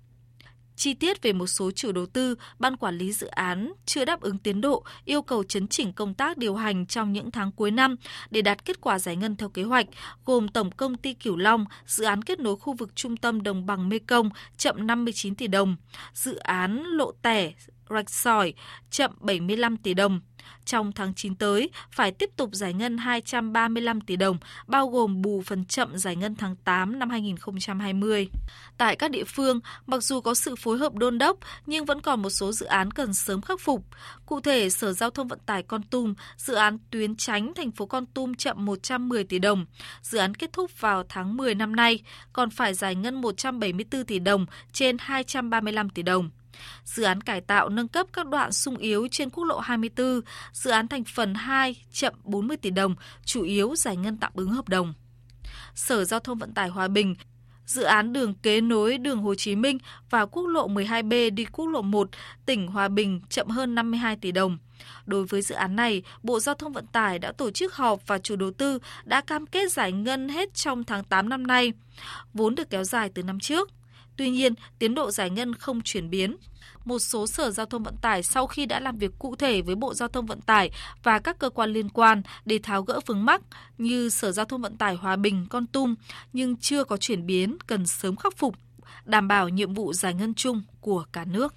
Chi 0.76 0.94
tiết 0.94 1.22
về 1.22 1.34
một 1.34 1.48
số 1.48 1.72
chủ 1.72 1.92
đầu 1.92 2.06
tư, 2.06 2.36
ban 2.60 2.78
quản 2.78 2.98
lý 2.98 3.14
dự 3.14 3.28
án 3.28 3.74
chưa 3.86 4.06
đáp 4.06 4.22
ứng 4.22 4.38
tiến 4.38 4.62
độ, 4.62 4.84
yêu 5.06 5.22
cầu 5.22 5.44
chấn 5.44 5.68
chỉnh 5.68 5.94
công 5.94 6.14
tác 6.14 6.38
điều 6.38 6.56
hành 6.56 6.86
trong 6.86 7.14
những 7.14 7.32
tháng 7.32 7.52
cuối 7.52 7.72
năm 7.72 7.96
để 8.32 8.42
đạt 8.42 8.66
kết 8.66 8.82
quả 8.82 9.00
giải 9.00 9.16
ngân 9.16 9.36
theo 9.36 9.50
kế 9.50 9.64
hoạch, 9.64 9.86
gồm 10.26 10.48
Tổng 10.48 10.72
công 10.72 10.98
ty 10.98 11.14
Cửu 11.14 11.38
Long, 11.38 11.66
dự 11.86 12.04
án 12.04 12.22
kết 12.22 12.40
nối 12.40 12.56
khu 12.56 12.74
vực 12.74 12.96
trung 12.96 13.18
tâm 13.18 13.44
đồng 13.44 13.66
bằng 13.66 13.90
Mê 13.90 14.00
Công 14.00 14.30
chậm 14.58 14.88
59 14.88 15.36
tỷ 15.36 15.48
đồng, 15.48 15.76
dự 16.14 16.36
án 16.36 16.84
lộ 16.84 17.12
tẻ 17.22 17.54
rạch 17.90 18.10
sỏi 18.10 18.54
chậm 18.90 19.12
75 19.20 19.78
tỷ 19.78 19.94
đồng. 19.94 20.22
Trong 20.66 20.92
tháng 20.92 21.14
9 21.14 21.36
tới, 21.36 21.70
phải 21.92 22.12
tiếp 22.12 22.30
tục 22.36 22.50
giải 22.54 22.74
ngân 22.74 22.98
235 22.98 24.02
tỷ 24.02 24.16
đồng, 24.16 24.38
bao 24.68 24.88
gồm 24.88 25.22
bù 25.22 25.42
phần 25.46 25.66
chậm 25.66 25.98
giải 25.98 26.16
ngân 26.16 26.36
tháng 26.36 26.56
8 26.56 27.00
năm 27.00 27.10
2020. 27.10 28.30
Tại 28.78 28.96
các 28.96 29.12
địa 29.12 29.24
phương, 29.24 29.60
mặc 29.86 30.04
dù 30.04 30.22
có 30.22 30.34
sự 30.34 30.56
phối 30.56 30.78
hợp 30.78 30.96
đôn 30.96 31.18
đốc, 31.18 31.38
nhưng 31.66 31.86
vẫn 31.86 32.02
còn 32.02 32.22
một 32.22 32.30
số 32.30 32.52
dự 32.52 32.66
án 32.66 32.92
cần 32.92 33.14
sớm 33.14 33.42
khắc 33.42 33.60
phục. 33.62 33.86
Cụ 34.26 34.40
thể, 34.40 34.70
Sở 34.70 34.94
Giao 34.94 35.10
thông 35.10 35.28
Vận 35.28 35.40
tải 35.46 35.64
Con 35.64 35.84
Tum, 35.84 36.14
dự 36.38 36.54
án 36.54 36.78
tuyến 36.90 37.16
tránh 37.16 37.54
thành 37.54 37.72
phố 37.72 37.86
Con 37.86 38.06
Tum 38.06 38.34
chậm 38.34 38.66
110 38.66 39.24
tỷ 39.24 39.40
đồng. 39.40 39.66
Dự 40.02 40.18
án 40.18 40.36
kết 40.36 40.54
thúc 40.54 40.82
vào 40.82 41.04
tháng 41.10 41.38
10 41.38 41.56
năm 41.56 41.76
nay, 41.76 42.00
còn 42.34 42.50
phải 42.50 42.74
giải 42.74 42.96
ngân 42.96 43.22
174 43.22 44.06
tỷ 44.06 44.20
đồng 44.20 44.46
trên 44.72 44.98
235 45.00 45.90
tỷ 45.90 46.02
đồng. 46.02 46.30
Dự 46.84 47.04
án 47.04 47.22
cải 47.22 47.42
tạo 47.42 47.70
nâng 47.70 47.88
cấp 47.88 48.08
các 48.14 48.28
đoạn 48.28 48.52
sung 48.52 48.78
yếu 48.78 49.08
trên 49.12 49.30
quốc 49.30 49.44
lộ 49.44 49.60
24, 49.60 50.22
dự 50.54 50.72
án 50.72 50.88
thành 50.88 51.04
phần 51.04 51.34
2 51.34 51.76
chậm 51.92 52.14
40 52.24 52.58
tỷ 52.58 52.70
đồng, 52.70 52.96
chủ 53.26 53.44
yếu 53.44 53.76
giải 53.76 53.98
ngân 53.98 54.18
tạm 54.18 54.32
ứng 54.36 54.50
hợp 54.50 54.70
đồng. 54.70 54.94
Sở 55.76 56.04
Giao 56.04 56.20
thông 56.20 56.38
Vận 56.38 56.54
tải 56.54 56.70
Hòa 56.70 56.88
Bình 56.88 57.16
Dự 57.66 57.84
án 57.84 58.14
đường 58.14 58.34
kế 58.34 58.62
nối 58.62 58.98
đường 58.98 59.22
Hồ 59.22 59.36
Chí 59.36 59.56
Minh 59.56 59.78
và 60.10 60.26
quốc 60.26 60.48
lộ 60.48 60.68
12B 60.68 61.34
đi 61.34 61.46
quốc 61.46 61.66
lộ 61.66 61.82
1, 61.82 62.10
tỉnh 62.46 62.68
Hòa 62.68 62.88
Bình 62.88 63.22
chậm 63.30 63.48
hơn 63.48 63.76
52 63.76 64.16
tỷ 64.16 64.32
đồng. 64.32 64.58
Đối 65.06 65.26
với 65.26 65.42
dự 65.42 65.56
án 65.56 65.76
này, 65.76 66.04
Bộ 66.24 66.40
Giao 66.40 66.56
thông 66.56 66.74
Vận 66.74 66.88
tải 66.88 67.20
đã 67.20 67.32
tổ 67.32 67.52
chức 67.52 67.74
họp 67.74 68.08
và 68.08 68.18
chủ 68.18 68.36
đầu 68.36 68.52
tư 68.52 68.80
đã 69.04 69.22
cam 69.22 69.46
kết 69.46 69.72
giải 69.72 69.92
ngân 69.92 70.30
hết 70.30 70.54
trong 70.54 70.84
tháng 70.84 71.04
8 71.04 71.30
năm 71.30 71.48
nay. 71.48 71.74
Vốn 72.34 72.56
được 72.56 72.70
kéo 72.70 72.84
dài 72.84 73.10
từ 73.16 73.24
năm 73.24 73.40
trước. 73.40 73.70
Tuy 74.18 74.30
nhiên, 74.30 74.54
tiến 74.80 74.96
độ 74.96 75.12
giải 75.12 75.30
ngân 75.30 75.56
không 75.56 75.82
chuyển 75.82 76.10
biến. 76.10 76.38
Một 76.86 77.00
số 77.00 77.28
sở 77.28 77.52
giao 77.52 77.66
thông 77.66 77.84
vận 77.84 77.96
tải 78.02 78.24
sau 78.24 78.48
khi 78.48 78.66
đã 78.66 78.80
làm 78.80 78.98
việc 78.98 79.12
cụ 79.20 79.36
thể 79.36 79.62
với 79.62 79.76
Bộ 79.76 79.94
Giao 79.94 80.10
thông 80.10 80.26
Vận 80.26 80.42
tải 80.42 80.72
và 81.04 81.20
các 81.20 81.40
cơ 81.40 81.50
quan 81.50 81.70
liên 81.70 81.90
quan 81.90 82.22
để 82.46 82.60
tháo 82.64 82.84
gỡ 82.84 83.00
vướng 83.06 83.26
mắc 83.26 83.42
như 83.78 84.10
Sở 84.10 84.32
Giao 84.32 84.46
thông 84.46 84.62
Vận 84.62 84.78
tải 84.78 84.96
Hòa 84.96 85.16
Bình, 85.16 85.46
Con 85.50 85.68
Tum 85.68 85.96
nhưng 86.34 86.58
chưa 86.58 86.84
có 86.84 86.98
chuyển 86.98 87.26
biến 87.26 87.58
cần 87.68 87.86
sớm 87.86 88.16
khắc 88.16 88.38
phục, 88.38 88.56
đảm 89.06 89.28
bảo 89.28 89.50
nhiệm 89.50 89.74
vụ 89.74 89.94
giải 89.94 90.14
ngân 90.14 90.34
chung 90.34 90.62
của 90.82 91.06
cả 91.12 91.26
nước. 91.26 91.54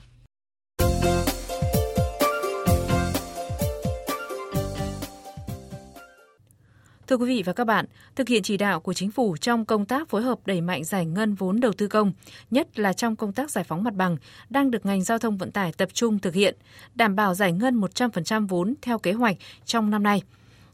Thưa 7.06 7.16
quý 7.16 7.26
vị 7.26 7.42
và 7.46 7.52
các 7.52 7.64
bạn, 7.64 7.86
thực 8.16 8.28
hiện 8.28 8.42
chỉ 8.42 8.56
đạo 8.56 8.80
của 8.80 8.92
chính 8.92 9.10
phủ 9.10 9.36
trong 9.36 9.64
công 9.64 9.86
tác 9.86 10.08
phối 10.08 10.22
hợp 10.22 10.38
đẩy 10.46 10.60
mạnh 10.60 10.84
giải 10.84 11.06
ngân 11.06 11.34
vốn 11.34 11.60
đầu 11.60 11.72
tư 11.72 11.88
công, 11.88 12.12
nhất 12.50 12.78
là 12.78 12.92
trong 12.92 13.16
công 13.16 13.32
tác 13.32 13.50
giải 13.50 13.64
phóng 13.64 13.84
mặt 13.84 13.94
bằng, 13.94 14.16
đang 14.50 14.70
được 14.70 14.86
ngành 14.86 15.02
giao 15.02 15.18
thông 15.18 15.38
vận 15.38 15.52
tải 15.52 15.72
tập 15.72 15.88
trung 15.92 16.18
thực 16.18 16.34
hiện, 16.34 16.56
đảm 16.94 17.16
bảo 17.16 17.34
giải 17.34 17.52
ngân 17.52 17.80
100% 17.80 18.46
vốn 18.46 18.74
theo 18.82 18.98
kế 18.98 19.12
hoạch 19.12 19.36
trong 19.64 19.90
năm 19.90 20.02
nay. 20.02 20.22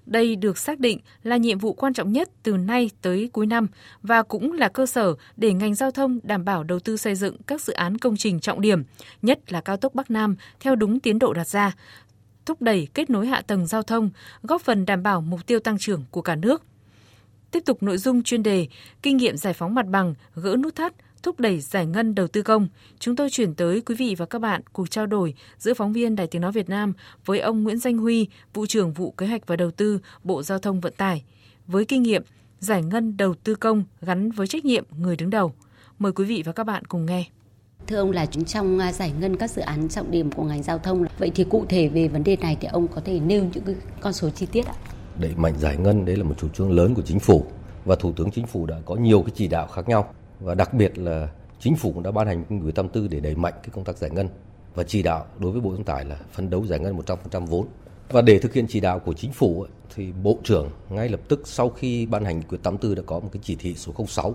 Đây 0.07 0.37
được 0.37 0.59
xác 0.59 0.81
định 0.81 0.99
là 1.23 1.37
nhiệm 1.37 1.59
vụ 1.59 1.73
quan 1.73 1.95
trọng 1.95 2.13
nhất 2.13 2.31
từ 2.43 2.57
nay 2.57 2.91
tới 3.03 3.31
cuối 3.33 3.47
năm 3.47 3.67
và 4.03 4.23
cũng 4.23 4.53
là 4.53 4.69
cơ 4.69 4.87
sở 4.87 5.15
để 5.37 5.53
ngành 5.53 5.75
giao 5.75 5.91
thông 5.91 6.19
đảm 6.23 6.45
bảo 6.45 6.65
đầu 6.65 6.81
tư 6.81 6.97
xây 6.97 7.15
dựng 7.15 7.37
các 7.47 7.61
dự 7.61 7.73
án 7.73 7.99
công 7.99 8.17
trình 8.17 8.41
trọng 8.41 8.61
điểm, 8.61 8.83
nhất 9.23 9.53
là 9.53 9.61
cao 9.61 9.77
tốc 9.77 9.95
Bắc 9.95 10.11
Nam 10.11 10.37
theo 10.61 10.75
đúng 10.75 11.01
tiến 11.01 11.19
độ 11.19 11.33
đặt 11.33 11.49
ra, 11.49 11.73
thúc 12.47 12.63
đẩy 12.63 12.89
kết 12.95 13.11
nối 13.11 13.27
hạ 13.27 13.41
tầng 13.41 13.67
giao 13.67 13.83
thông, 13.83 14.11
góp 14.43 14.63
phần 14.63 14.87
đảm 14.87 15.03
bảo 15.03 15.21
mục 15.21 15.47
tiêu 15.47 15.61
tăng 15.61 15.79
trưởng 15.79 16.05
của 16.11 16.23
cả 16.23 16.37
nước. 16.37 16.63
Tiếp 17.51 17.63
tục 17.67 17.83
nội 17.83 17.99
dung 17.99 18.23
chuyên 18.23 18.43
đề 18.43 18.69
Kinh 19.03 19.17
nghiệm 19.17 19.37
giải 19.37 19.53
phóng 19.53 19.75
mặt 19.75 19.87
bằng, 19.87 20.15
gỡ 20.35 20.57
nút 20.57 20.75
thắt, 20.75 20.95
thúc 21.23 21.41
đẩy 21.41 21.61
giải 21.61 21.87
ngân 21.87 22.15
đầu 22.15 22.29
tư 22.29 22.43
công, 22.43 22.69
chúng 22.99 23.17
tôi 23.17 23.31
chuyển 23.31 23.55
tới 23.55 23.81
quý 23.81 23.95
vị 23.95 24.15
và 24.19 24.27
các 24.27 24.39
bạn 24.39 24.63
cuộc 24.73 24.91
trao 24.91 25.07
đổi 25.07 25.35
giữa 25.59 25.75
phóng 25.75 25.93
viên 25.93 26.17
Đài 26.17 26.27
Tiếng 26.27 26.43
Nói 26.43 26.53
Việt 26.53 26.69
Nam 26.69 26.93
với 27.25 27.41
ông 27.41 27.63
Nguyễn 27.63 27.79
Danh 27.79 27.99
Huy, 27.99 28.29
Vụ 28.55 28.67
trưởng 28.67 28.93
Vụ 28.93 29.11
Kế 29.11 29.27
hoạch 29.27 29.47
và 29.47 29.57
Đầu 29.57 29.71
tư, 29.71 29.99
Bộ 30.25 30.43
Giao 30.43 30.59
thông 30.59 30.81
Vận 30.81 30.93
tải, 30.97 31.25
với 31.67 31.85
kinh 31.85 32.03
nghiệm 32.03 32.23
giải 32.59 32.83
ngân 32.83 33.17
đầu 33.17 33.35
tư 33.35 33.55
công 33.55 33.85
gắn 34.01 34.31
với 34.31 34.47
trách 34.47 34.65
nhiệm 34.65 34.85
người 34.99 35.17
đứng 35.17 35.31
đầu. 35.31 35.55
Mời 35.99 36.13
quý 36.13 36.25
vị 36.25 36.43
và 36.47 36.53
các 36.53 36.65
bạn 36.65 36.85
cùng 36.85 37.07
nghe. 37.07 37.25
Thưa 37.87 37.97
ông, 37.97 38.11
là 38.11 38.27
trong 38.47 38.79
à, 38.79 38.93
giải 38.93 39.13
ngân 39.21 39.37
các 39.37 39.51
dự 39.51 39.63
án 39.63 39.89
trọng 39.89 40.11
điểm 40.11 40.31
của 40.33 40.45
ngành 40.45 40.63
giao 40.63 40.79
thông. 40.79 41.05
Vậy 41.19 41.31
thì 41.35 41.45
cụ 41.45 41.65
thể 41.69 41.89
về 41.89 42.09
vấn 42.09 42.25
đề 42.25 42.37
này 42.37 42.57
thì 42.61 42.69
ông 42.73 42.89
có 42.89 43.01
thể 43.05 43.21
nêu 43.21 43.45
những 43.55 43.65
cái 43.65 43.75
con 44.01 44.13
số 44.13 44.31
chi 44.31 44.47
tiết 44.47 44.67
ạ? 44.67 44.75
Đẩy 45.21 45.35
mạnh 45.37 45.55
giải 45.59 45.77
ngân, 45.77 46.05
đấy 46.05 46.17
là 46.17 46.25
một 46.25 46.35
chủ 46.39 46.49
trương 46.49 46.71
lớn 46.71 46.95
của 46.95 47.03
chính 47.03 47.19
phủ 47.19 47.47
và 47.85 47.97
Thủ 47.97 48.13
tướng 48.13 48.31
Chính 48.31 48.47
phủ 48.47 48.67
đã 48.67 48.77
có 48.85 48.95
nhiều 48.95 49.23
cái 49.23 49.33
chỉ 49.35 49.49
đạo 49.49 49.67
khác 49.67 49.89
nhau 49.89 50.15
và 50.41 50.55
đặc 50.55 50.75
biệt 50.75 50.99
là 50.99 51.29
Chính 51.61 51.77
phủ 51.77 51.93
cũng 51.93 52.03
đã 52.03 52.11
ban 52.11 52.27
hành 52.27 52.45
quyết 52.65 52.75
tâm 52.75 52.89
tư 52.89 53.09
để 53.09 53.21
đẩy 53.21 53.35
mạnh 53.35 53.55
cái 53.63 53.71
công 53.73 53.85
tác 53.85 53.97
giải 53.97 54.11
ngân 54.11 54.29
và 54.75 54.85
chỉ 54.85 55.03
đạo 55.03 55.27
đối 55.39 55.53
với 55.53 55.61
Bộ 55.61 55.75
Giao 55.75 55.85
tải 55.85 56.05
là 56.05 56.17
phấn 56.33 56.51
đấu 56.51 56.67
giải 56.67 56.79
ngân 56.79 56.99
100% 57.31 57.47
vốn. 57.47 57.67
Và 58.09 58.23
để 58.23 58.39
thực 58.39 58.55
hiện 58.55 58.67
chỉ 58.69 58.81
đạo 58.81 58.99
của 58.99 59.13
chính 59.13 59.33
phủ 59.33 59.67
thì 59.95 60.13
Bộ 60.23 60.39
trưởng 60.45 60.71
ngay 60.91 61.09
lập 61.09 61.21
tức 61.29 61.41
sau 61.45 61.69
khi 61.69 62.07
ban 62.07 62.25
hành 62.25 62.43
quyết 62.43 62.59
tâm 62.63 62.79
tư 62.79 62.95
đã 62.95 63.03
có 63.07 63.21
một 63.21 63.29
cái 63.33 63.41
chỉ 63.43 63.57
thị 63.57 63.75
số 63.75 63.93
06 64.07 64.35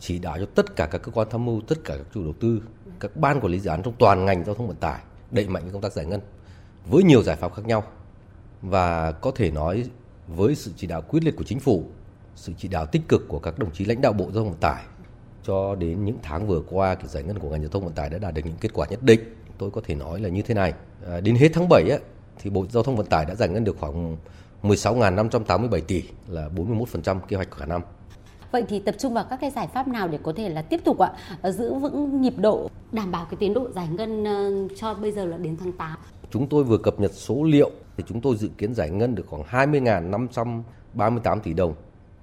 chỉ 0.00 0.18
đạo 0.18 0.36
cho 0.38 0.46
tất 0.54 0.76
cả 0.76 0.86
các 0.86 1.02
cơ 1.02 1.12
quan 1.12 1.28
tham 1.30 1.44
mưu, 1.44 1.60
tất 1.60 1.78
cả 1.84 1.96
các 1.96 2.06
chủ 2.14 2.24
đầu 2.24 2.34
tư, 2.40 2.62
các 3.00 3.16
ban 3.16 3.40
quản 3.40 3.52
lý 3.52 3.60
dự 3.60 3.70
án 3.70 3.82
trong 3.82 3.94
toàn 3.98 4.24
ngành 4.24 4.44
giao 4.44 4.54
thông 4.54 4.66
vận 4.66 4.76
tải 4.76 5.00
đẩy 5.30 5.48
mạnh 5.48 5.70
công 5.72 5.82
tác 5.82 5.92
giải 5.92 6.06
ngân 6.06 6.20
với 6.86 7.02
nhiều 7.02 7.22
giải 7.22 7.36
pháp 7.36 7.54
khác 7.54 7.66
nhau. 7.66 7.84
Và 8.62 9.12
có 9.12 9.30
thể 9.30 9.50
nói 9.50 9.84
với 10.28 10.54
sự 10.54 10.72
chỉ 10.76 10.86
đạo 10.86 11.02
quyết 11.02 11.24
liệt 11.24 11.36
của 11.36 11.44
chính 11.44 11.60
phủ, 11.60 11.84
sự 12.34 12.52
chỉ 12.58 12.68
đạo 12.68 12.86
tích 12.86 13.02
cực 13.08 13.28
của 13.28 13.38
các 13.38 13.58
đồng 13.58 13.70
chí 13.70 13.84
lãnh 13.84 14.00
đạo 14.00 14.12
Bộ 14.12 14.24
Giao 14.24 14.34
thông 14.34 14.50
Vận 14.50 14.60
tải 14.60 14.84
cho 15.44 15.74
đến 15.74 16.04
những 16.04 16.18
tháng 16.22 16.46
vừa 16.46 16.62
qua 16.70 16.94
thì 16.94 17.08
giải 17.08 17.22
ngân 17.22 17.38
của 17.38 17.50
ngành 17.50 17.60
giao 17.60 17.70
thông 17.70 17.84
vận 17.84 17.92
tải 17.92 18.10
đã 18.10 18.18
đạt 18.18 18.34
được 18.34 18.42
những 18.44 18.56
kết 18.60 18.72
quả 18.74 18.86
nhất 18.90 19.02
định. 19.02 19.20
Tôi 19.58 19.70
có 19.70 19.80
thể 19.84 19.94
nói 19.94 20.20
là 20.20 20.28
như 20.28 20.42
thế 20.42 20.54
này, 20.54 20.72
à, 21.06 21.20
đến 21.20 21.34
hết 21.34 21.48
tháng 21.54 21.68
7 21.68 21.90
ấy, 21.90 22.00
thì 22.38 22.50
Bộ 22.50 22.66
Giao 22.70 22.82
thông 22.82 22.96
Vận 22.96 23.06
tải 23.06 23.24
đã 23.24 23.34
giải 23.34 23.48
ngân 23.48 23.64
được 23.64 23.76
khoảng 23.80 24.16
16.587 24.62 25.80
tỷ 25.80 26.02
là 26.28 26.48
41% 26.56 27.20
kế 27.28 27.36
hoạch 27.36 27.48
cả 27.58 27.66
năm. 27.66 27.82
Vậy 28.52 28.64
thì 28.68 28.78
tập 28.78 28.94
trung 28.98 29.14
vào 29.14 29.24
các 29.30 29.38
cái 29.40 29.50
giải 29.50 29.68
pháp 29.74 29.88
nào 29.88 30.08
để 30.08 30.18
có 30.22 30.32
thể 30.36 30.48
là 30.48 30.62
tiếp 30.62 30.80
tục 30.84 30.98
ạ 30.98 31.12
ờ, 31.42 31.52
giữ 31.52 31.74
vững 31.74 32.20
nhịp 32.20 32.34
độ 32.36 32.70
đảm 32.92 33.10
bảo 33.10 33.26
cái 33.30 33.36
tiến 33.40 33.54
độ 33.54 33.70
giải 33.70 33.88
ngân 33.88 34.24
ờ, 34.24 34.68
cho 34.76 34.94
bây 34.94 35.12
giờ 35.12 35.24
là 35.24 35.36
đến 35.36 35.56
tháng 35.60 35.72
8? 35.72 35.98
Chúng 36.30 36.46
tôi 36.46 36.64
vừa 36.64 36.78
cập 36.78 37.00
nhật 37.00 37.12
số 37.14 37.42
liệu 37.42 37.70
thì 37.96 38.04
chúng 38.08 38.20
tôi 38.20 38.36
dự 38.36 38.48
kiến 38.58 38.74
giải 38.74 38.90
ngân 38.90 39.14
được 39.14 39.26
khoảng 39.26 39.42
20.538 39.42 41.40
tỷ 41.40 41.52
đồng, 41.52 41.74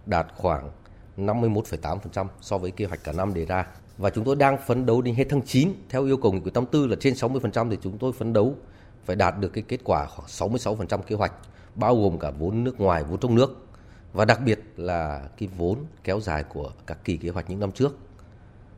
đạt 0.06 0.28
khoảng 0.36 0.72
51,8% 1.18 2.26
so 2.42 2.58
với 2.58 2.72
kế 2.72 2.86
hoạch 2.86 3.04
cả 3.04 3.12
năm 3.12 3.34
đề 3.34 3.46
ra. 3.46 3.68
Và 3.98 4.10
chúng 4.10 4.24
tôi 4.24 4.36
đang 4.36 4.58
phấn 4.68 4.86
đấu 4.86 5.02
đến 5.02 5.16
hết 5.16 5.26
tháng 5.30 5.42
9 5.42 5.70
theo 5.90 6.06
yêu 6.06 6.18
cầu 6.18 6.32
nghị 6.32 6.40
quyết 6.40 6.54
84 6.54 6.90
là 6.90 6.96
trên 7.00 7.14
60% 7.14 7.70
thì 7.70 7.78
chúng 7.82 7.98
tôi 7.98 8.14
phấn 8.14 8.34
đấu 8.34 8.56
phải 9.06 9.16
đạt 9.16 9.40
được 9.40 9.50
cái 9.50 9.64
kết 9.68 9.80
quả 9.84 10.06
khoảng 10.06 10.52
66% 10.52 10.98
kế 10.98 11.16
hoạch 11.16 11.34
bao 11.76 11.96
gồm 11.96 12.20
cả 12.20 12.32
vốn 12.40 12.64
nước 12.64 12.80
ngoài, 12.80 13.04
vốn 13.04 13.20
trong 13.20 13.36
nước 13.36 13.65
và 14.16 14.26
đặc 14.26 14.40
biệt 14.46 14.60
là 14.78 15.30
cái 15.38 15.50
vốn 15.58 15.80
kéo 16.04 16.20
dài 16.20 16.44
của 16.44 16.72
các 16.88 16.98
kỳ 17.04 17.18
kế 17.18 17.30
hoạch 17.30 17.50
những 17.50 17.60
năm 17.60 17.72
trước. 17.72 17.98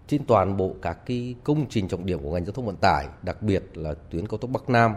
Trên 0.08 0.26
toàn 0.26 0.58
bộ 0.58 0.76
các 0.82 1.06
cái 1.06 1.36
công 1.44 1.66
trình 1.70 1.88
trọng 1.88 2.06
điểm 2.06 2.24
của 2.24 2.34
ngành 2.34 2.46
giao 2.46 2.52
thông 2.52 2.66
vận 2.66 2.76
tải, 2.76 3.08
đặc 3.24 3.42
biệt 3.42 3.64
là 3.74 3.94
tuyến 4.10 4.28
cao 4.28 4.38
tốc 4.38 4.52
Bắc 4.52 4.70
Nam, 4.70 4.94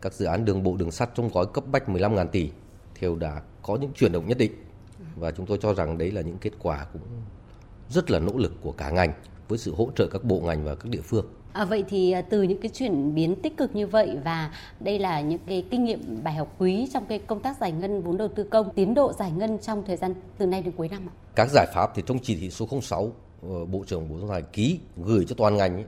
các 0.00 0.12
dự 0.12 0.26
án 0.26 0.44
đường 0.44 0.62
bộ 0.62 0.76
đường 0.76 0.90
sắt 0.90 1.10
trong 1.14 1.28
gói 1.28 1.46
cấp 1.54 1.64
bách 1.72 1.88
15.000 1.88 2.26
tỷ 2.26 2.50
đều 3.00 3.16
đã 3.16 3.42
có 3.62 3.76
những 3.76 3.92
chuyển 3.92 4.12
động 4.12 4.28
nhất 4.28 4.38
định 4.38 4.52
và 5.16 5.30
chúng 5.30 5.46
tôi 5.46 5.58
cho 5.62 5.74
rằng 5.74 5.98
đấy 5.98 6.10
là 6.10 6.20
những 6.20 6.38
kết 6.38 6.52
quả 6.58 6.86
cũng 6.92 7.02
rất 7.88 8.10
là 8.10 8.18
nỗ 8.18 8.32
lực 8.36 8.52
của 8.62 8.72
cả 8.72 8.90
ngành 8.90 9.12
với 9.48 9.58
sự 9.58 9.74
hỗ 9.74 9.90
trợ 9.96 10.06
các 10.06 10.24
bộ 10.24 10.40
ngành 10.40 10.64
và 10.64 10.74
các 10.74 10.88
địa 10.90 11.00
phương. 11.00 11.26
À, 11.52 11.64
vậy 11.64 11.84
thì 11.88 12.12
à, 12.12 12.22
từ 12.22 12.42
những 12.42 12.60
cái 12.60 12.70
chuyển 12.74 13.14
biến 13.14 13.36
tích 13.42 13.56
cực 13.56 13.74
như 13.74 13.86
vậy 13.86 14.16
và 14.24 14.54
đây 14.80 14.98
là 14.98 15.20
những 15.20 15.38
cái 15.46 15.64
kinh 15.70 15.84
nghiệm 15.84 16.24
bài 16.24 16.34
học 16.34 16.54
quý 16.58 16.88
trong 16.92 17.06
cái 17.06 17.18
công 17.18 17.40
tác 17.40 17.56
giải 17.60 17.72
ngân 17.72 18.02
vốn 18.02 18.16
đầu 18.16 18.28
tư 18.28 18.44
công, 18.44 18.74
tiến 18.74 18.94
độ 18.94 19.12
giải 19.12 19.30
ngân 19.30 19.58
trong 19.58 19.84
thời 19.86 19.96
gian 19.96 20.14
từ 20.38 20.46
nay 20.46 20.62
đến 20.62 20.74
cuối 20.76 20.88
năm 20.88 21.08
ạ. 21.08 21.12
Các 21.34 21.48
giải 21.50 21.66
pháp 21.74 21.90
thì 21.94 22.02
trong 22.06 22.18
chỉ 22.22 22.36
thị 22.36 22.50
số 22.50 22.66
06 22.82 23.12
ờ, 23.42 23.64
Bộ 23.64 23.84
trưởng 23.86 24.08
Bộ 24.08 24.18
Giao 24.18 24.28
thông 24.28 24.50
ký 24.52 24.80
gửi 24.96 25.24
cho 25.28 25.34
toàn 25.38 25.56
ngành 25.56 25.74
ấy, 25.74 25.84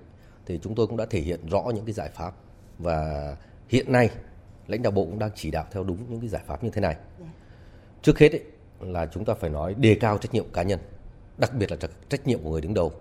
thì 0.47 0.59
chúng 0.63 0.75
tôi 0.75 0.87
cũng 0.87 0.97
đã 0.97 1.07
thể 1.11 1.21
hiện 1.21 1.41
rõ 1.51 1.63
những 1.75 1.85
cái 1.85 1.93
giải 1.93 2.09
pháp 2.15 2.35
và 2.79 3.37
hiện 3.69 3.93
nay 3.93 4.11
lãnh 4.67 4.83
đạo 4.83 4.91
bộ 4.91 5.05
cũng 5.05 5.19
đang 5.19 5.31
chỉ 5.35 5.51
đạo 5.51 5.67
theo 5.73 5.85
đúng 5.85 5.99
những 6.09 6.21
cái 6.21 6.29
giải 6.29 6.43
pháp 6.47 6.65
như 6.65 6.71
thế 6.71 6.81
này. 6.81 6.97
Dạ. 7.21 7.27
Trước 8.03 8.19
hết 8.19 8.33
ấy, 8.33 8.43
là 8.81 9.07
chúng 9.07 9.25
ta 9.25 9.35
phải 9.35 9.51
nói 9.51 9.75
đề 9.75 9.95
cao 9.95 10.19
trách 10.19 10.35
nhiệm 10.35 10.45
cá 10.53 10.63
nhân, 10.63 10.79
đặc 11.39 11.55
biệt 11.59 11.71
là 11.71 11.77
trách 12.09 12.27
nhiệm 12.27 12.43
của 12.43 12.51
người 12.51 12.61
đứng 12.61 12.75
đầu 12.75 12.93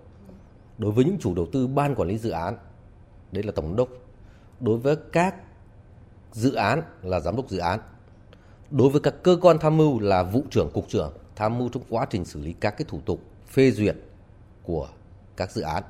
đối 0.78 0.92
với 0.92 1.04
những 1.04 1.18
chủ 1.20 1.34
đầu 1.34 1.46
tư 1.52 1.66
ban 1.66 1.94
quản 1.94 2.08
lý 2.08 2.18
dự 2.18 2.30
án, 2.30 2.56
đấy 3.32 3.42
là 3.42 3.52
tổng 3.52 3.76
đốc. 3.76 3.88
Đối 4.60 4.78
với 4.78 4.96
các 5.12 5.34
dự 6.32 6.54
án 6.54 6.82
là 7.02 7.20
giám 7.20 7.36
đốc 7.36 7.50
dự 7.50 7.58
án. 7.58 7.80
Đối 8.70 8.90
với 8.90 9.00
các 9.00 9.14
cơ 9.22 9.36
quan 9.42 9.58
tham 9.58 9.76
mưu 9.76 10.00
là 10.00 10.22
vụ 10.22 10.42
trưởng, 10.50 10.70
cục 10.70 10.88
trưởng, 10.88 11.12
tham 11.36 11.58
mưu 11.58 11.68
trong 11.68 11.82
quá 11.88 12.06
trình 12.10 12.24
xử 12.24 12.40
lý 12.40 12.52
các 12.52 12.70
cái 12.70 12.84
thủ 12.88 13.00
tục 13.04 13.20
phê 13.46 13.70
duyệt 13.70 13.96
của 14.62 14.88
các 15.36 15.50
dự 15.52 15.62
án. 15.62 15.82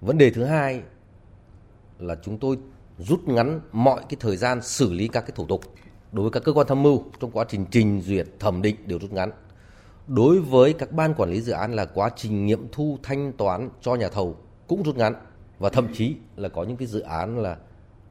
Vấn 0.00 0.18
đề 0.18 0.30
thứ 0.30 0.44
hai 0.44 0.82
là 1.98 2.16
chúng 2.22 2.38
tôi 2.38 2.58
rút 2.98 3.28
ngắn 3.28 3.60
mọi 3.72 4.00
cái 4.08 4.16
thời 4.20 4.36
gian 4.36 4.62
xử 4.62 4.92
lý 4.92 5.08
các 5.08 5.20
cái 5.20 5.30
thủ 5.34 5.46
tục. 5.46 5.62
Đối 6.12 6.22
với 6.22 6.30
các 6.30 6.42
cơ 6.44 6.52
quan 6.52 6.66
tham 6.66 6.82
mưu 6.82 7.04
trong 7.20 7.30
quá 7.30 7.44
trình 7.48 7.66
trình 7.70 8.00
duyệt, 8.00 8.26
thẩm 8.38 8.62
định 8.62 8.76
đều 8.86 8.98
rút 8.98 9.12
ngắn 9.12 9.30
đối 10.08 10.40
với 10.40 10.72
các 10.72 10.92
ban 10.92 11.14
quản 11.14 11.30
lý 11.30 11.40
dự 11.40 11.52
án 11.52 11.72
là 11.72 11.84
quá 11.84 12.10
trình 12.16 12.46
nghiệm 12.46 12.68
thu 12.72 12.98
thanh 13.02 13.32
toán 13.32 13.70
cho 13.80 13.94
nhà 13.94 14.08
thầu 14.08 14.36
cũng 14.66 14.82
rút 14.82 14.96
ngắn 14.96 15.14
và 15.58 15.68
thậm 15.68 15.88
chí 15.94 16.16
là 16.36 16.48
có 16.48 16.62
những 16.62 16.76
cái 16.76 16.86
dự 16.86 17.00
án 17.00 17.38
là 17.38 17.56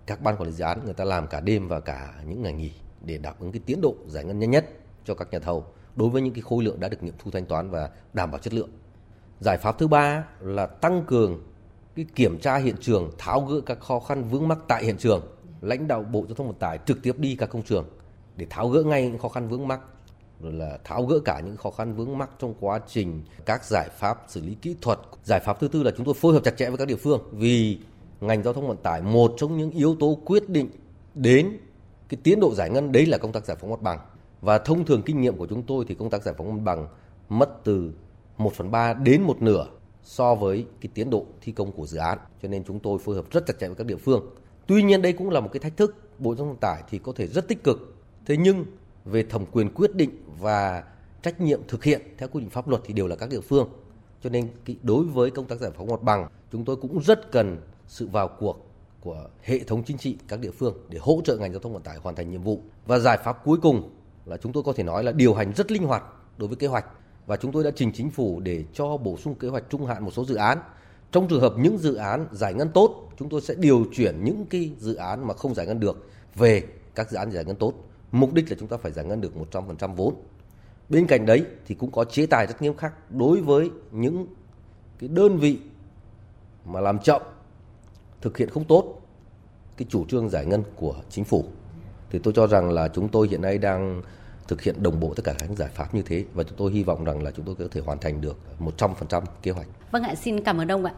các 0.06 0.22
ban 0.22 0.38
quản 0.38 0.50
lý 0.50 0.52
dự 0.56 0.64
án 0.64 0.80
người 0.86 0.94
ta 0.94 1.04
làm 1.04 1.28
cả 1.28 1.40
đêm 1.40 1.68
và 1.68 1.80
cả 1.80 2.14
những 2.28 2.42
ngày 2.42 2.54
nghỉ 2.54 2.72
để 3.02 3.18
đáp 3.18 3.40
ứng 3.40 3.52
cái 3.52 3.62
tiến 3.66 3.82
độ 3.82 3.96
giải 4.08 4.24
ngân 4.24 4.40
nhanh 4.40 4.52
nhất 4.52 4.66
cho 5.06 5.16
các 5.16 5.28
nhà 5.32 5.40
thầu 5.40 5.66
đối 5.96 6.10
với 6.10 6.22
những 6.22 6.34
cái 6.34 6.42
khối 6.42 6.64
lượng 6.64 6.80
đã 6.80 6.90
được 6.90 7.04
nghiệm 7.04 7.14
thu 7.20 7.32
thanh 7.32 7.46
toán 7.46 7.70
và 7.70 7.90
đảm 8.14 8.32
bảo 8.32 8.40
chất 8.40 8.54
lượng. 8.54 8.70
Giải 9.40 9.58
pháp 9.58 9.80
thứ 9.80 9.88
ba 9.88 10.26
là 10.40 10.66
tăng 10.66 11.04
cường 11.08 11.44
cái 11.96 12.06
kiểm 12.16 12.40
tra 12.40 12.58
hiện 12.58 12.76
trường, 12.82 13.12
tháo 13.18 13.42
gỡ 13.42 13.62
các 13.66 13.80
khó 13.80 14.00
khăn 14.00 14.24
vướng 14.24 14.48
mắc 14.48 14.58
tại 14.68 14.86
hiện 14.86 14.98
trường. 14.98 15.22
Lãnh 15.62 15.88
đạo 15.88 16.04
Bộ 16.04 16.26
Giao 16.28 16.36
thông 16.36 16.48
Vận 16.48 16.56
tải 16.56 16.80
trực 16.86 17.02
tiếp 17.02 17.16
đi 17.18 17.36
các 17.36 17.50
công 17.50 17.64
trường 17.64 17.86
để 18.36 18.48
tháo 18.50 18.70
gỡ 18.70 18.84
ngay 18.84 19.10
những 19.10 19.18
khó 19.18 19.30
khăn 19.30 19.48
vướng 19.48 19.68
mắc 19.68 19.80
rồi 20.42 20.54
là 20.54 20.78
tháo 20.84 21.06
gỡ 21.06 21.20
cả 21.20 21.42
những 21.46 21.58
khó 21.58 21.72
khăn 21.72 21.94
vướng 21.94 22.18
mắc 22.18 22.30
trong 22.40 22.54
quá 22.60 22.80
trình 22.88 23.24
các 23.46 23.66
giải 23.66 23.90
pháp 23.90 24.26
xử 24.28 24.42
lý 24.42 24.56
kỹ 24.62 24.76
thuật. 24.82 25.00
Giải 25.24 25.40
pháp 25.40 25.60
thứ 25.60 25.68
tư 25.68 25.84
là 25.84 25.92
chúng 25.98 26.06
tôi 26.06 26.14
phối 26.14 26.34
hợp 26.34 26.44
chặt 26.44 26.58
chẽ 26.58 26.70
với 26.70 26.78
các 26.78 26.88
địa 26.88 26.96
phương 26.96 27.22
vì 27.32 27.78
ngành 28.22 28.44
giao 28.44 28.54
thông 28.54 28.68
vận 28.68 28.78
tải 28.78 29.02
một 29.02 29.34
trong 29.38 29.58
những 29.58 29.72
yếu 29.72 29.96
tố 30.00 30.18
quyết 30.26 30.50
định 30.50 30.70
đến 31.16 31.58
cái 32.10 32.20
tiến 32.24 32.40
độ 32.40 32.54
giải 32.54 32.70
ngân 32.70 32.92
đấy 32.92 33.06
là 33.06 33.18
công 33.18 33.32
tác 33.32 33.46
giải 33.46 33.58
phóng 33.60 33.70
mặt 33.70 33.82
bằng. 33.82 34.00
Và 34.42 34.58
thông 34.58 34.86
thường 34.86 35.02
kinh 35.06 35.22
nghiệm 35.22 35.38
của 35.38 35.48
chúng 35.48 35.64
tôi 35.64 35.86
thì 35.88 35.96
công 35.96 36.10
tác 36.10 36.24
giải 36.24 36.36
phóng 36.38 36.56
mặt 36.56 36.62
bằng 36.64 36.88
mất 37.30 37.64
từ 37.64 37.92
1 38.38 38.54
phần 38.54 38.72
3 38.72 38.94
đến 38.94 39.22
một 39.22 39.42
nửa 39.42 39.68
so 40.04 40.36
với 40.36 40.66
cái 40.82 40.90
tiến 40.94 41.10
độ 41.10 41.26
thi 41.42 41.52
công 41.52 41.72
của 41.72 41.86
dự 41.86 41.98
án. 41.98 42.18
Cho 42.42 42.50
nên 42.50 42.64
chúng 42.64 42.80
tôi 42.80 43.00
phối 43.00 43.16
hợp 43.16 43.26
rất 43.32 43.46
chặt 43.46 43.54
chẽ 43.60 43.68
với 43.68 43.76
các 43.76 43.88
địa 43.88 43.96
phương. 43.96 44.30
Tuy 44.68 44.84
nhiên 44.84 45.02
đây 45.02 45.14
cũng 45.14 45.30
là 45.30 45.40
một 45.40 45.50
cái 45.54 45.60
thách 45.60 45.78
thức. 45.78 45.96
Bộ 46.20 46.36
Giao 46.36 46.38
thông 46.38 46.48
Vận 46.48 46.58
tải 46.58 46.84
thì 46.90 47.00
có 47.00 47.12
thể 47.16 47.28
rất 47.28 47.48
tích 47.48 47.64
cực. 47.64 47.96
Thế 48.26 48.38
nhưng 48.38 48.66
về 49.12 49.24
thẩm 49.24 49.46
quyền 49.46 49.74
quyết 49.74 49.96
định 49.96 50.10
và 50.40 50.84
trách 51.22 51.42
nhiệm 51.42 51.62
thực 51.68 51.84
hiện 51.84 52.02
theo 52.18 52.30
quy 52.32 52.42
định 52.42 52.50
pháp 52.50 52.68
luật 52.68 52.82
thì 52.86 52.94
đều 52.94 53.08
là 53.08 53.16
các 53.16 53.30
địa 53.30 53.42
phương. 53.42 53.70
Cho 54.24 54.30
nên 54.30 54.50
đối 54.84 55.06
với 55.06 55.32
công 55.32 55.46
tác 55.46 55.60
giải 55.60 55.72
phóng 55.78 55.88
mặt 55.88 56.02
bằng, 56.02 56.28
chúng 56.52 56.66
tôi 56.66 56.76
cũng 56.76 57.00
rất 57.04 57.32
cần 57.32 57.58
sự 57.88 58.08
vào 58.08 58.28
cuộc 58.28 58.68
của 59.02 59.30
hệ 59.44 59.60
thống 59.60 59.84
chính 59.84 59.98
trị 59.98 60.18
các 60.28 60.40
địa 60.40 60.52
phương 60.52 60.78
để 60.90 61.00
hỗ 61.02 61.22
trợ 61.26 61.38
ngành 61.38 61.52
giao 61.52 61.60
thông 61.60 61.74
vận 61.74 61.84
tải 61.84 61.98
hoàn 61.98 62.16
thành 62.16 62.32
nhiệm 62.32 62.42
vụ. 62.42 62.62
Và 62.86 63.00
giải 63.00 63.18
pháp 63.24 63.46
cuối 63.46 63.58
cùng 63.62 63.90
là 64.26 64.38
chúng 64.38 64.54
tôi 64.54 64.64
có 64.64 64.74
thể 64.74 64.84
nói 64.84 65.04
là 65.04 65.12
điều 65.12 65.34
hành 65.34 65.54
rất 65.54 65.72
linh 65.72 65.84
hoạt 65.84 66.04
đối 66.38 66.48
với 66.48 66.58
kế 66.58 66.68
hoạch 66.68 66.86
và 67.26 67.38
chúng 67.38 67.52
tôi 67.52 67.64
đã 67.64 67.72
trình 67.76 67.92
chính 67.94 68.10
phủ 68.10 68.40
để 68.40 68.64
cho 68.74 68.98
bổ 68.98 69.18
sung 69.18 69.36
kế 69.36 69.48
hoạch 69.48 69.64
trung 69.70 69.86
hạn 69.86 70.04
một 70.04 70.12
số 70.12 70.26
dự 70.26 70.36
án. 70.36 70.58
Trong 71.12 71.28
trường 71.28 71.42
hợp 71.42 71.54
những 71.58 71.78
dự 71.78 71.96
án 71.96 72.28
giải 72.32 72.54
ngân 72.54 72.70
tốt, 72.74 73.10
chúng 73.20 73.30
tôi 73.30 73.42
sẽ 73.42 73.56
điều 73.58 73.86
chuyển 73.94 74.24
những 74.24 74.46
cái 74.50 74.72
dự 74.80 74.96
án 74.96 75.28
mà 75.28 75.34
không 75.34 75.54
giải 75.54 75.66
ngân 75.68 75.80
được 75.80 76.08
về 76.36 76.64
các 76.96 77.12
dự 77.12 77.18
án 77.18 77.32
giải 77.32 77.46
ngân 77.46 77.56
tốt. 77.56 77.74
Mục 78.12 78.34
đích 78.34 78.50
là 78.50 78.56
chúng 78.60 78.68
ta 78.68 78.78
phải 78.78 78.92
giải 78.92 79.06
ngân 79.06 79.22
được 79.22 79.34
100% 79.52 79.94
vốn. 79.94 80.16
Bên 80.90 81.08
cạnh 81.08 81.26
đấy 81.26 81.46
thì 81.66 81.76
cũng 81.76 81.92
có 81.92 82.04
chế 82.04 82.26
tài 82.26 82.48
rất 82.48 82.62
nghiêm 82.62 82.78
khắc 82.78 83.12
đối 83.12 83.42
với 83.42 83.72
những 83.92 84.28
cái 85.00 85.10
đơn 85.10 85.38
vị 85.38 85.60
mà 86.66 86.80
làm 86.80 87.00
chậm 87.00 87.22
thực 88.22 88.38
hiện 88.38 88.50
không 88.50 88.64
tốt 88.64 89.02
cái 89.78 89.86
chủ 89.90 90.06
trương 90.06 90.30
giải 90.30 90.46
ngân 90.46 90.64
của 90.76 90.96
chính 91.10 91.24
phủ. 91.24 91.46
Thì 92.10 92.20
tôi 92.20 92.34
cho 92.34 92.48
rằng 92.48 92.70
là 92.70 92.88
chúng 92.88 93.10
tôi 93.10 93.28
hiện 93.28 93.42
nay 93.42 93.58
đang 93.58 94.02
thực 94.48 94.62
hiện 94.62 94.84
đồng 94.84 95.00
bộ 95.00 95.14
tất 95.14 95.24
cả 95.26 95.36
các 95.40 95.50
giải 95.58 95.70
pháp 95.70 95.96
như 95.96 96.02
thế 96.02 96.26
và 96.34 96.44
chúng 96.44 96.58
tôi 96.58 96.72
hy 96.72 96.84
vọng 96.84 97.04
rằng 97.04 97.24
là 97.24 97.32
chúng 97.32 97.46
tôi 97.46 97.56
có 97.56 97.66
thể 97.72 97.82
hoàn 97.82 98.00
thành 98.00 98.22
được 98.22 98.38
100% 98.60 99.22
kế 99.42 99.52
hoạch. 99.52 99.68
Vâng 99.92 100.04
ạ, 100.04 100.16
xin 100.16 100.44
cảm 100.44 100.58
ơn 100.58 100.68
ông 100.68 100.86
ạ. 100.86 100.94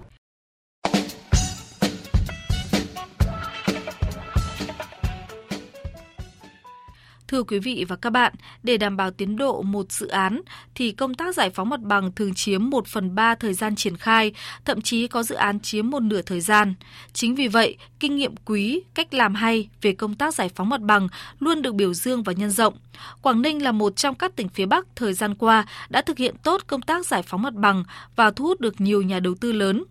Thưa 7.30 7.44
quý 7.44 7.60
vị 7.60 7.86
và 7.88 7.96
các 7.96 8.10
bạn, 8.10 8.34
để 8.64 8.78
đảm 8.78 8.98
bảo 8.98 9.12
tiến 9.12 9.36
độ 9.36 9.62
một 9.62 9.92
dự 9.92 10.08
án 10.08 10.42
thì 10.76 10.92
công 10.92 11.14
tác 11.14 11.36
giải 11.36 11.50
phóng 11.50 11.70
mặt 11.70 11.80
bằng 11.82 12.12
thường 12.12 12.34
chiếm 12.34 12.70
1 12.70 12.88
phần 12.88 13.16
3 13.16 13.36
thời 13.36 13.54
gian 13.54 13.76
triển 13.76 13.98
khai, 13.98 14.32
thậm 14.66 14.82
chí 14.82 15.08
có 15.08 15.24
dự 15.24 15.36
án 15.36 15.60
chiếm 15.60 15.90
một 15.90 16.00
nửa 16.00 16.22
thời 16.22 16.42
gian. 16.42 16.74
Chính 17.14 17.36
vì 17.36 17.48
vậy, 17.48 17.78
kinh 18.00 18.16
nghiệm 18.16 18.36
quý, 18.46 18.82
cách 18.94 19.14
làm 19.14 19.36
hay 19.36 19.70
về 19.82 19.94
công 19.94 20.16
tác 20.16 20.34
giải 20.34 20.50
phóng 20.56 20.70
mặt 20.70 20.82
bằng 20.82 21.08
luôn 21.40 21.62
được 21.62 21.76
biểu 21.76 21.94
dương 21.94 22.24
và 22.24 22.34
nhân 22.34 22.50
rộng. 22.50 22.74
Quảng 23.22 23.42
Ninh 23.42 23.64
là 23.64 23.72
một 23.72 23.96
trong 23.96 24.16
các 24.16 24.36
tỉnh 24.36 24.50
phía 24.50 24.66
Bắc 24.66 24.88
thời 24.96 25.14
gian 25.14 25.36
qua 25.36 25.66
đã 25.90 26.02
thực 26.02 26.18
hiện 26.18 26.36
tốt 26.44 26.62
công 26.68 26.82
tác 26.82 27.06
giải 27.06 27.24
phóng 27.24 27.42
mặt 27.42 27.54
bằng 27.54 27.84
và 28.16 28.32
thu 28.32 28.46
hút 28.46 28.60
được 28.60 28.82
nhiều 28.82 29.02
nhà 29.02 29.20
đầu 29.20 29.36
tư 29.42 29.52
lớn. 29.52 29.84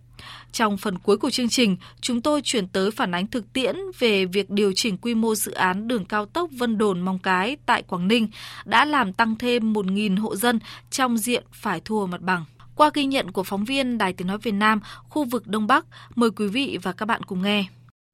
Trong 0.52 0.76
phần 0.76 0.98
cuối 0.98 1.16
của 1.16 1.30
chương 1.30 1.48
trình, 1.48 1.76
chúng 2.00 2.20
tôi 2.20 2.40
chuyển 2.44 2.68
tới 2.68 2.90
phản 2.90 3.14
ánh 3.14 3.26
thực 3.26 3.52
tiễn 3.52 3.76
về 3.98 4.24
việc 4.24 4.50
điều 4.50 4.72
chỉnh 4.76 4.96
quy 4.96 5.14
mô 5.14 5.34
dự 5.34 5.52
án 5.52 5.88
đường 5.88 6.04
cao 6.04 6.26
tốc 6.26 6.50
Vân 6.58 6.78
Đồn 6.78 7.00
Mong 7.00 7.18
Cái 7.18 7.56
tại 7.66 7.82
Quảng 7.82 8.08
Ninh 8.08 8.28
đã 8.64 8.84
làm 8.84 9.12
tăng 9.12 9.36
thêm 9.36 9.72
1.000 9.72 10.20
hộ 10.20 10.36
dân 10.36 10.58
trong 10.90 11.18
diện 11.18 11.44
phải 11.52 11.80
thua 11.84 12.06
mặt 12.06 12.20
bằng. 12.20 12.44
Qua 12.74 12.90
ghi 12.94 13.04
nhận 13.04 13.32
của 13.32 13.42
phóng 13.42 13.64
viên 13.64 13.98
Đài 13.98 14.12
Tiếng 14.12 14.26
Nói 14.26 14.38
Việt 14.38 14.52
Nam, 14.52 14.80
khu 15.08 15.24
vực 15.24 15.46
Đông 15.46 15.66
Bắc, 15.66 15.86
mời 16.14 16.30
quý 16.30 16.48
vị 16.48 16.78
và 16.82 16.92
các 16.92 17.06
bạn 17.06 17.22
cùng 17.22 17.42
nghe. 17.42 17.64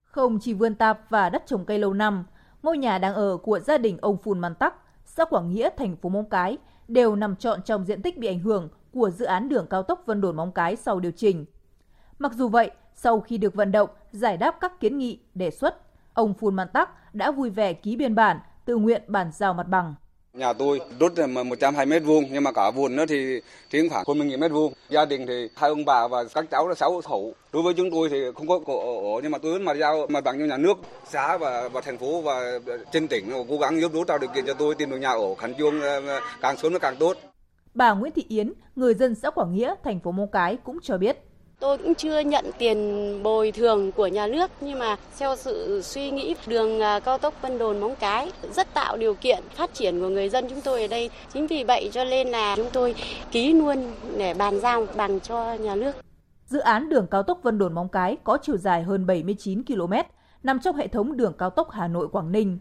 Không 0.04 0.38
chỉ 0.40 0.54
vườn 0.54 0.74
tạp 0.74 1.00
và 1.10 1.30
đất 1.30 1.42
trồng 1.46 1.64
cây 1.64 1.78
lâu 1.78 1.94
năm, 1.94 2.24
ngôi 2.62 2.78
nhà 2.78 2.98
đang 2.98 3.14
ở 3.14 3.36
của 3.36 3.58
gia 3.58 3.78
đình 3.78 3.98
ông 4.00 4.16
Phùn 4.22 4.38
Màn 4.38 4.54
Tắc, 4.54 4.74
xã 5.04 5.24
Quảng 5.24 5.50
Nghĩa, 5.50 5.68
thành 5.78 5.96
phố 5.96 6.08
Móng 6.08 6.30
Cái 6.30 6.58
đều 6.88 7.16
nằm 7.16 7.36
trọn 7.36 7.62
trong 7.62 7.84
diện 7.84 8.02
tích 8.02 8.18
bị 8.18 8.26
ảnh 8.28 8.38
hưởng 8.38 8.68
của 8.92 9.10
dự 9.10 9.24
án 9.24 9.48
đường 9.48 9.66
cao 9.70 9.82
tốc 9.82 10.02
Vân 10.06 10.20
Đồn 10.20 10.36
Móng 10.36 10.52
Cái 10.52 10.76
sau 10.76 11.00
điều 11.00 11.12
chỉnh. 11.16 11.44
Mặc 12.18 12.32
dù 12.34 12.48
vậy, 12.48 12.70
sau 12.94 13.20
khi 13.20 13.38
được 13.38 13.54
vận 13.54 13.72
động, 13.72 13.90
giải 14.12 14.36
đáp 14.36 14.56
các 14.60 14.80
kiến 14.80 14.98
nghị, 14.98 15.18
đề 15.34 15.50
xuất, 15.50 15.74
ông 16.14 16.34
Phùn 16.34 16.54
Man 16.54 16.68
Tắc 16.72 17.14
đã 17.14 17.30
vui 17.30 17.50
vẻ 17.50 17.72
ký 17.72 17.96
biên 17.96 18.14
bản, 18.14 18.38
tự 18.64 18.76
nguyện 18.76 19.02
bàn 19.06 19.30
giao 19.32 19.54
mặt 19.54 19.68
bằng. 19.68 19.94
Nhà 20.32 20.52
tôi 20.52 20.80
đốt 20.98 21.12
120 21.28 21.86
mét 21.86 22.06
vuông 22.06 22.24
nhưng 22.30 22.44
mà 22.44 22.52
cả 22.52 22.70
vườn 22.70 22.96
nữa 22.96 23.04
thì 23.08 23.40
thì 23.70 23.88
khoảng 23.88 24.04
hơn 24.08 24.18
10 24.18 24.36
mét 24.36 24.50
vuông. 24.50 24.72
Gia 24.88 25.04
đình 25.04 25.26
thì 25.26 25.48
hai 25.56 25.70
ông 25.70 25.84
bà 25.84 26.08
và 26.08 26.24
các 26.34 26.44
cháu 26.50 26.68
là 26.68 26.74
sáu 26.74 27.00
khẩu. 27.00 27.34
Đối 27.52 27.62
với 27.62 27.74
chúng 27.74 27.90
tôi 27.90 28.08
thì 28.08 28.16
không 28.34 28.48
có 28.48 28.60
cổ 28.66 29.20
nhưng 29.22 29.32
mà 29.32 29.38
tôi 29.38 29.52
vẫn 29.52 29.64
mà 29.64 29.74
giao 29.74 30.06
mặt 30.08 30.24
bằng 30.24 30.38
cho 30.38 30.44
nhà 30.44 30.56
nước, 30.56 30.78
xã 31.04 31.38
và 31.38 31.68
và 31.68 31.80
thành 31.80 31.98
phố 31.98 32.20
và 32.20 32.58
trên 32.92 33.08
tỉnh 33.08 33.30
cố 33.48 33.58
gắng 33.58 33.80
giúp 33.80 33.92
đỡ 33.94 34.00
tạo 34.06 34.18
điều 34.18 34.30
kiện 34.34 34.46
cho 34.46 34.54
tôi 34.54 34.74
tìm 34.74 34.90
được 34.90 34.98
nhà 34.98 35.10
ở 35.10 35.34
khẩn 35.34 35.54
trương 35.54 35.80
ờ, 35.80 36.20
càng 36.40 36.56
sớm 36.56 36.72
nó 36.72 36.78
càng 36.78 36.96
tốt. 36.98 37.16
Bà 37.74 37.94
Nguyễn 37.94 38.12
Thị 38.12 38.24
Yến, 38.28 38.52
người 38.76 38.94
dân 38.94 39.14
xã 39.14 39.30
Quảng 39.30 39.54
Nghĩa, 39.54 39.74
thành 39.84 40.00
phố 40.00 40.12
Móng 40.12 40.30
Cái 40.32 40.56
cũng 40.64 40.78
cho 40.82 40.98
biết 40.98 41.18
Tôi 41.64 41.78
cũng 41.78 41.94
chưa 41.94 42.20
nhận 42.20 42.44
tiền 42.58 42.78
bồi 43.22 43.52
thường 43.52 43.92
của 43.92 44.06
nhà 44.06 44.26
nước 44.26 44.50
nhưng 44.60 44.78
mà 44.78 44.96
theo 45.18 45.36
sự 45.36 45.80
suy 45.82 46.10
nghĩ 46.10 46.34
đường 46.46 46.80
à, 46.80 47.00
cao 47.00 47.18
tốc 47.18 47.34
Vân 47.42 47.58
Đồn 47.58 47.80
Móng 47.80 47.94
Cái 48.00 48.30
rất 48.54 48.74
tạo 48.74 48.96
điều 48.96 49.14
kiện 49.14 49.42
phát 49.54 49.74
triển 49.74 50.00
của 50.00 50.08
người 50.08 50.28
dân 50.28 50.46
chúng 50.50 50.60
tôi 50.60 50.82
ở 50.82 50.88
đây. 50.88 51.10
Chính 51.32 51.46
vì 51.46 51.64
vậy 51.64 51.90
cho 51.92 52.04
nên 52.04 52.28
là 52.28 52.56
chúng 52.56 52.68
tôi 52.72 52.94
ký 53.30 53.52
luôn 53.52 53.92
để 54.16 54.34
bàn 54.34 54.60
giao 54.60 54.86
bằng 54.96 55.20
cho 55.20 55.54
nhà 55.54 55.74
nước. 55.74 55.92
Dự 56.46 56.58
án 56.58 56.88
đường 56.88 57.06
cao 57.10 57.22
tốc 57.22 57.40
Vân 57.42 57.58
Đồn 57.58 57.72
Móng 57.72 57.88
Cái 57.88 58.16
có 58.24 58.38
chiều 58.42 58.56
dài 58.56 58.82
hơn 58.82 59.06
79 59.06 59.64
km, 59.64 59.92
nằm 60.42 60.58
trong 60.60 60.76
hệ 60.76 60.88
thống 60.88 61.16
đường 61.16 61.32
cao 61.38 61.50
tốc 61.50 61.70
Hà 61.70 61.88
Nội 61.88 62.08
Quảng 62.08 62.32
Ninh. 62.32 62.58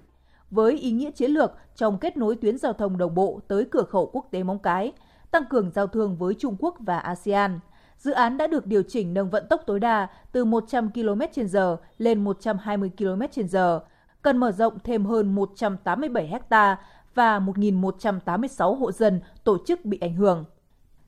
Với 0.51 0.79
ý 0.79 0.91
nghĩa 0.91 1.11
chiến 1.11 1.31
lược 1.31 1.51
trong 1.75 1.97
kết 1.97 2.17
nối 2.17 2.35
tuyến 2.35 2.57
giao 2.57 2.73
thông 2.73 2.97
đồng 2.97 3.15
bộ 3.15 3.39
tới 3.47 3.65
cửa 3.71 3.83
khẩu 3.83 4.09
quốc 4.13 4.27
tế 4.31 4.43
Móng 4.43 4.59
Cái, 4.59 4.91
tăng 5.31 5.45
cường 5.49 5.71
giao 5.71 5.87
thương 5.87 6.17
với 6.17 6.33
Trung 6.39 6.55
Quốc 6.59 6.75
và 6.79 6.99
ASEAN– 6.99 7.59
dự 8.03 8.11
án 8.11 8.37
đã 8.37 8.47
được 8.47 8.67
điều 8.67 8.83
chỉnh 8.83 9.13
nâng 9.13 9.29
vận 9.29 9.47
tốc 9.49 9.61
tối 9.65 9.79
đa 9.79 10.07
từ 10.31 10.45
100 10.45 10.89
km/h 10.93 11.75
lên 11.97 12.23
120 12.23 12.91
km/h, 12.97 13.79
cần 14.21 14.37
mở 14.37 14.51
rộng 14.51 14.79
thêm 14.83 15.05
hơn 15.05 15.35
187 15.35 16.33
ha 16.49 16.77
và 17.15 17.39
1.186 17.39 18.75
hộ 18.75 18.91
dân 18.91 19.21
tổ 19.43 19.57
chức 19.65 19.85
bị 19.85 19.97
ảnh 20.01 20.13
hưởng. 20.15 20.45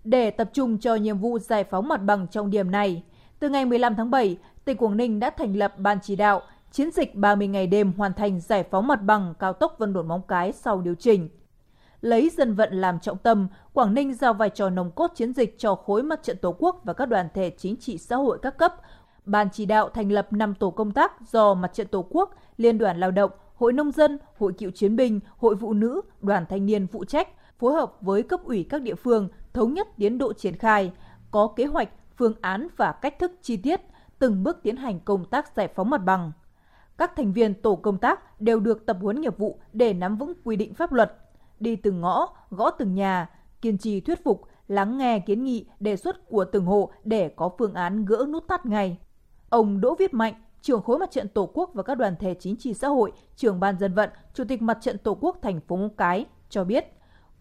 Để 0.04 0.32
tập 0.32 0.50
trung 0.54 0.78
cho 0.78 0.96
nhiệm 0.96 1.18
vụ 1.18 1.40
giải 1.40 1.64
phóng 1.64 1.88
mặt 1.88 1.98
bằng 1.98 2.28
trong 2.28 2.50
điểm 2.50 2.72
này, 2.72 3.04
từ 3.40 3.50
ngày 3.50 3.66
15 3.66 3.96
tháng 3.96 4.12
7, 4.12 4.38
tỉnh 4.66 4.78
Quảng 4.78 4.98
Ninh 4.98 5.20
đã 5.20 5.30
thành 5.30 5.56
lập 5.56 5.74
ban 5.78 5.98
chỉ 6.02 6.16
đạo 6.16 6.42
chiến 6.72 6.92
dịch 6.92 7.16
30 7.16 7.48
ngày 7.48 7.68
đêm 7.68 7.94
hoàn 7.98 8.14
thành 8.14 8.40
giải 8.40 8.64
phóng 8.64 8.88
mặt 8.88 9.02
bằng 9.02 9.34
cao 9.40 9.54
tốc 9.54 9.76
Vân 9.78 9.94
Đồn 9.94 10.08
Móng 10.08 10.22
Cái 10.28 10.52
sau 10.52 10.82
điều 10.82 10.96
chỉnh 10.96 11.30
lấy 12.06 12.30
dân 12.30 12.56
vận 12.56 12.74
làm 12.74 13.00
trọng 13.00 13.18
tâm, 13.18 13.48
Quảng 13.74 13.94
Ninh 13.94 14.14
giao 14.14 14.34
vai 14.34 14.50
trò 14.50 14.70
nồng 14.70 14.92
cốt 14.92 15.12
chiến 15.16 15.34
dịch 15.34 15.60
cho 15.60 15.76
khối 15.76 16.04
mặt 16.04 16.24
trận 16.24 16.38
Tổ 16.38 16.56
quốc 16.60 16.82
và 16.84 16.94
các 16.94 17.06
đoàn 17.06 17.28
thể 17.34 17.50
chính 17.58 17.76
trị 17.76 17.98
xã 17.98 18.16
hội 18.16 18.40
các 18.42 18.58
cấp. 18.58 18.76
Ban 19.26 19.50
chỉ 19.50 19.66
đạo 19.66 19.90
thành 19.90 20.12
lập 20.12 20.34
5 20.34 20.56
tổ 20.56 20.72
công 20.72 20.92
tác 20.92 21.12
do 21.32 21.54
Mặt 21.54 21.74
trận 21.74 21.88
Tổ 21.88 22.06
quốc, 22.10 22.36
Liên 22.58 22.78
đoàn 22.78 23.00
Lao 23.00 23.12
động, 23.12 23.32
Hội 23.56 23.74
Nông 23.74 23.92
dân, 23.92 24.18
Hội 24.38 24.54
Cựu 24.54 24.72
Chiến 24.72 24.96
binh, 24.96 25.20
Hội 25.38 25.56
Phụ 25.62 25.74
nữ, 25.74 26.02
Đoàn 26.22 26.46
Thanh 26.50 26.66
niên 26.66 26.88
phụ 26.88 27.06
trách, 27.06 27.28
phối 27.60 27.74
hợp 27.74 27.94
với 28.02 28.24
cấp 28.24 28.40
ủy 28.44 28.66
các 28.70 28.82
địa 28.82 28.96
phương 28.96 29.30
thống 29.54 29.74
nhất 29.74 29.88
tiến 29.98 30.18
độ 30.18 30.34
triển 30.34 30.56
khai, 30.56 30.92
có 31.32 31.48
kế 31.56 31.66
hoạch, 31.66 31.90
phương 32.18 32.34
án 32.42 32.68
và 32.78 32.92
cách 32.92 33.20
thức 33.20 33.32
chi 33.42 33.58
tiết, 33.58 33.82
từng 34.20 34.44
bước 34.44 34.60
tiến 34.64 34.76
hành 34.76 35.00
công 35.00 35.26
tác 35.26 35.56
giải 35.56 35.68
phóng 35.76 35.90
mặt 35.90 36.02
bằng. 36.06 36.32
Các 36.98 37.16
thành 37.16 37.34
viên 37.34 37.54
tổ 37.54 37.76
công 37.76 37.98
tác 37.98 38.42
đều 38.42 38.60
được 38.60 38.86
tập 38.86 38.98
huấn 39.02 39.22
nghiệp 39.22 39.38
vụ 39.38 39.60
để 39.74 39.94
nắm 39.94 40.18
vững 40.18 40.34
quy 40.44 40.56
định 40.56 40.74
pháp 40.74 40.94
luật, 40.94 41.18
đi 41.60 41.76
từng 41.76 42.02
ngõ, 42.02 42.28
gõ 42.50 42.70
từng 42.70 42.96
nhà, 42.96 43.30
kiên 43.62 43.78
trì 43.78 44.00
thuyết 44.00 44.24
phục, 44.24 44.42
lắng 44.68 44.98
nghe 44.98 45.20
kiến 45.20 45.44
nghị, 45.44 45.66
đề 45.80 45.96
xuất 45.96 46.30
của 46.30 46.46
từng 46.46 46.66
hộ 46.66 46.92
để 47.04 47.30
có 47.30 47.50
phương 47.58 47.74
án 47.74 48.06
gỡ 48.06 48.26
nút 48.30 48.48
thắt 48.48 48.66
ngay. 48.66 48.98
Ông 49.50 49.82
Đỗ 49.82 49.96
Viết 49.96 50.14
Mạnh, 50.14 50.34
trưởng 50.62 50.82
khối 50.82 51.00
mặt 51.00 51.12
trận 51.12 51.28
Tổ 51.28 51.50
quốc 51.54 51.70
và 51.74 51.84
các 51.84 51.96
đoàn 51.96 52.16
thể 52.20 52.34
chính 52.40 52.56
trị 52.58 52.74
xã 52.74 52.88
hội, 52.88 53.12
trưởng 53.36 53.60
ban 53.60 53.80
dân 53.80 53.94
vận, 53.94 54.10
chủ 54.34 54.44
tịch 54.44 54.62
mặt 54.62 54.78
trận 54.82 54.98
Tổ 54.98 55.18
quốc 55.22 55.38
thành 55.42 55.60
phố 55.62 55.76
Móng 55.76 55.96
Cái 55.98 56.26
cho 56.50 56.64
biết, 56.64 56.86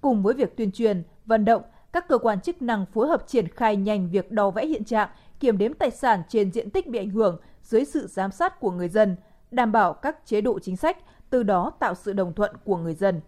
cùng 0.01 0.23
với 0.23 0.35
việc 0.35 0.57
tuyên 0.57 0.73
truyền, 0.73 1.03
vận 1.27 1.45
động, 1.45 1.63
các 1.93 2.09
cơ 2.09 2.19
quan 2.19 2.41
chức 2.41 2.63
năng 2.63 2.87
phối 2.87 3.09
hợp 3.09 3.25
triển 3.27 3.49
khai 3.49 3.77
nhanh 3.77 4.11
việc 4.11 4.33
đo 4.33 4.51
vẽ 4.51 4.67
hiện 4.67 4.85
trạng, 4.85 5.09
kiểm 5.41 5.59
đếm 5.59 5.75
tài 5.75 5.91
sản 5.91 6.23
trên 6.29 6.53
diện 6.53 6.71
tích 6.71 6.87
bị 6.87 6.99
ảnh 6.99 7.11
hưởng 7.11 7.41
dưới 7.63 7.85
sự 7.85 8.07
giám 8.07 8.31
sát 8.31 8.61
của 8.61 8.71
người 8.71 8.89
dân, 8.89 9.17
đảm 9.51 9.73
bảo 9.73 9.93
các 9.93 10.27
chế 10.27 10.41
độ 10.41 10.59
chính 10.59 10.77
sách, 10.77 10.99
từ 11.31 11.43
đó 11.43 11.73
tạo 11.79 11.95
sự 11.95 12.13
đồng 12.13 12.33
thuận 12.33 12.51
của 12.65 12.77
người 12.77 12.95
dân. 12.95 13.21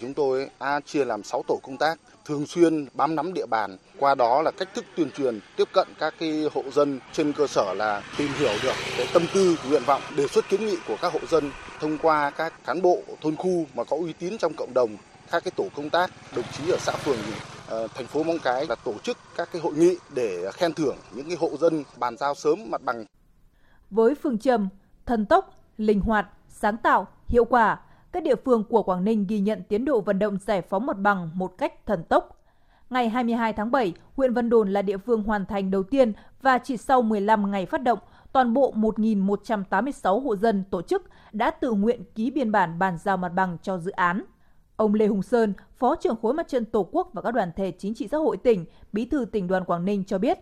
Chúng 0.00 0.14
tôi 0.14 0.50
A 0.58 0.80
chia 0.80 1.04
làm 1.04 1.22
6 1.22 1.42
tổ 1.48 1.60
công 1.62 1.76
tác 1.76 1.98
thường 2.24 2.46
xuyên 2.46 2.86
bám 2.94 3.14
nắm 3.14 3.32
địa 3.34 3.46
bàn, 3.46 3.76
qua 3.98 4.14
đó 4.14 4.42
là 4.42 4.50
cách 4.50 4.68
thức 4.74 4.84
tuyên 4.96 5.10
truyền 5.10 5.40
tiếp 5.56 5.68
cận 5.72 5.88
các 5.98 6.14
cái 6.18 6.48
hộ 6.54 6.62
dân 6.72 7.00
trên 7.12 7.32
cơ 7.32 7.46
sở 7.46 7.74
là 7.74 8.02
tìm 8.18 8.30
hiểu 8.38 8.52
được 8.62 8.74
cái 8.96 9.06
tâm 9.12 9.22
tư, 9.34 9.56
nguyện 9.68 9.82
vọng, 9.86 10.02
đề 10.16 10.26
xuất 10.26 10.48
kiến 10.48 10.66
nghị 10.66 10.76
của 10.88 10.96
các 11.02 11.12
hộ 11.12 11.20
dân 11.30 11.50
thông 11.80 11.98
qua 11.98 12.30
các 12.30 12.64
cán 12.64 12.82
bộ 12.82 13.02
thôn 13.20 13.36
khu 13.36 13.66
mà 13.74 13.84
có 13.84 13.96
uy 13.96 14.12
tín 14.12 14.38
trong 14.38 14.52
cộng 14.56 14.74
đồng, 14.74 14.96
các 15.30 15.44
cái 15.44 15.52
tổ 15.56 15.64
công 15.76 15.90
tác, 15.90 16.10
đồng 16.36 16.44
chí 16.52 16.70
ở 16.70 16.76
xã 16.80 16.92
phường 16.92 17.18
ờ, 17.68 17.88
thành 17.94 18.06
phố 18.06 18.22
Móng 18.22 18.38
Cái 18.42 18.66
là 18.68 18.74
tổ 18.74 18.94
chức 19.02 19.18
các 19.36 19.48
cái 19.52 19.62
hội 19.62 19.72
nghị 19.74 19.96
để 20.14 20.50
khen 20.52 20.74
thưởng 20.74 20.96
những 21.12 21.28
cái 21.28 21.36
hộ 21.40 21.56
dân 21.56 21.84
bàn 21.96 22.16
giao 22.16 22.34
sớm 22.34 22.70
mặt 22.70 22.82
bằng. 22.82 23.04
Với 23.90 24.14
phương 24.14 24.38
châm 24.38 24.68
thần 25.06 25.26
tốc, 25.26 25.54
linh 25.78 26.00
hoạt, 26.00 26.26
sáng 26.48 26.76
tạo, 26.76 27.06
hiệu 27.28 27.44
quả, 27.44 27.78
các 28.12 28.22
địa 28.22 28.36
phương 28.44 28.64
của 28.64 28.82
Quảng 28.82 29.04
Ninh 29.04 29.26
ghi 29.28 29.40
nhận 29.40 29.62
tiến 29.68 29.84
độ 29.84 30.00
vận 30.00 30.18
động 30.18 30.38
giải 30.38 30.62
phóng 30.62 30.86
mặt 30.86 30.98
bằng 30.98 31.30
một 31.34 31.58
cách 31.58 31.86
thần 31.86 32.04
tốc. 32.04 32.38
Ngày 32.90 33.08
22 33.08 33.52
tháng 33.52 33.70
7, 33.70 33.92
huyện 34.16 34.34
Vân 34.34 34.50
Đồn 34.50 34.72
là 34.72 34.82
địa 34.82 34.98
phương 34.98 35.22
hoàn 35.22 35.46
thành 35.46 35.70
đầu 35.70 35.82
tiên 35.82 36.12
và 36.42 36.58
chỉ 36.58 36.76
sau 36.76 37.02
15 37.02 37.50
ngày 37.50 37.66
phát 37.66 37.82
động, 37.82 37.98
toàn 38.32 38.54
bộ 38.54 38.72
1.186 38.76 40.20
hộ 40.20 40.36
dân 40.36 40.64
tổ 40.70 40.82
chức 40.82 41.02
đã 41.32 41.50
tự 41.50 41.72
nguyện 41.72 42.04
ký 42.14 42.30
biên 42.30 42.52
bản 42.52 42.78
bàn 42.78 42.98
giao 42.98 43.16
mặt 43.16 43.28
bằng 43.28 43.56
cho 43.62 43.78
dự 43.78 43.90
án. 43.90 44.24
Ông 44.76 44.94
Lê 44.94 45.06
Hùng 45.06 45.22
Sơn, 45.22 45.54
Phó 45.78 45.96
trưởng 45.96 46.16
khối 46.22 46.34
mặt 46.34 46.48
trận 46.48 46.64
Tổ 46.64 46.88
quốc 46.92 47.10
và 47.12 47.22
các 47.22 47.30
đoàn 47.34 47.50
thể 47.56 47.72
chính 47.78 47.94
trị 47.94 48.08
xã 48.08 48.18
hội 48.18 48.36
tỉnh, 48.36 48.64
Bí 48.92 49.04
thư 49.04 49.24
tỉnh 49.24 49.46
đoàn 49.46 49.64
Quảng 49.64 49.84
Ninh 49.84 50.04
cho 50.04 50.18
biết, 50.18 50.38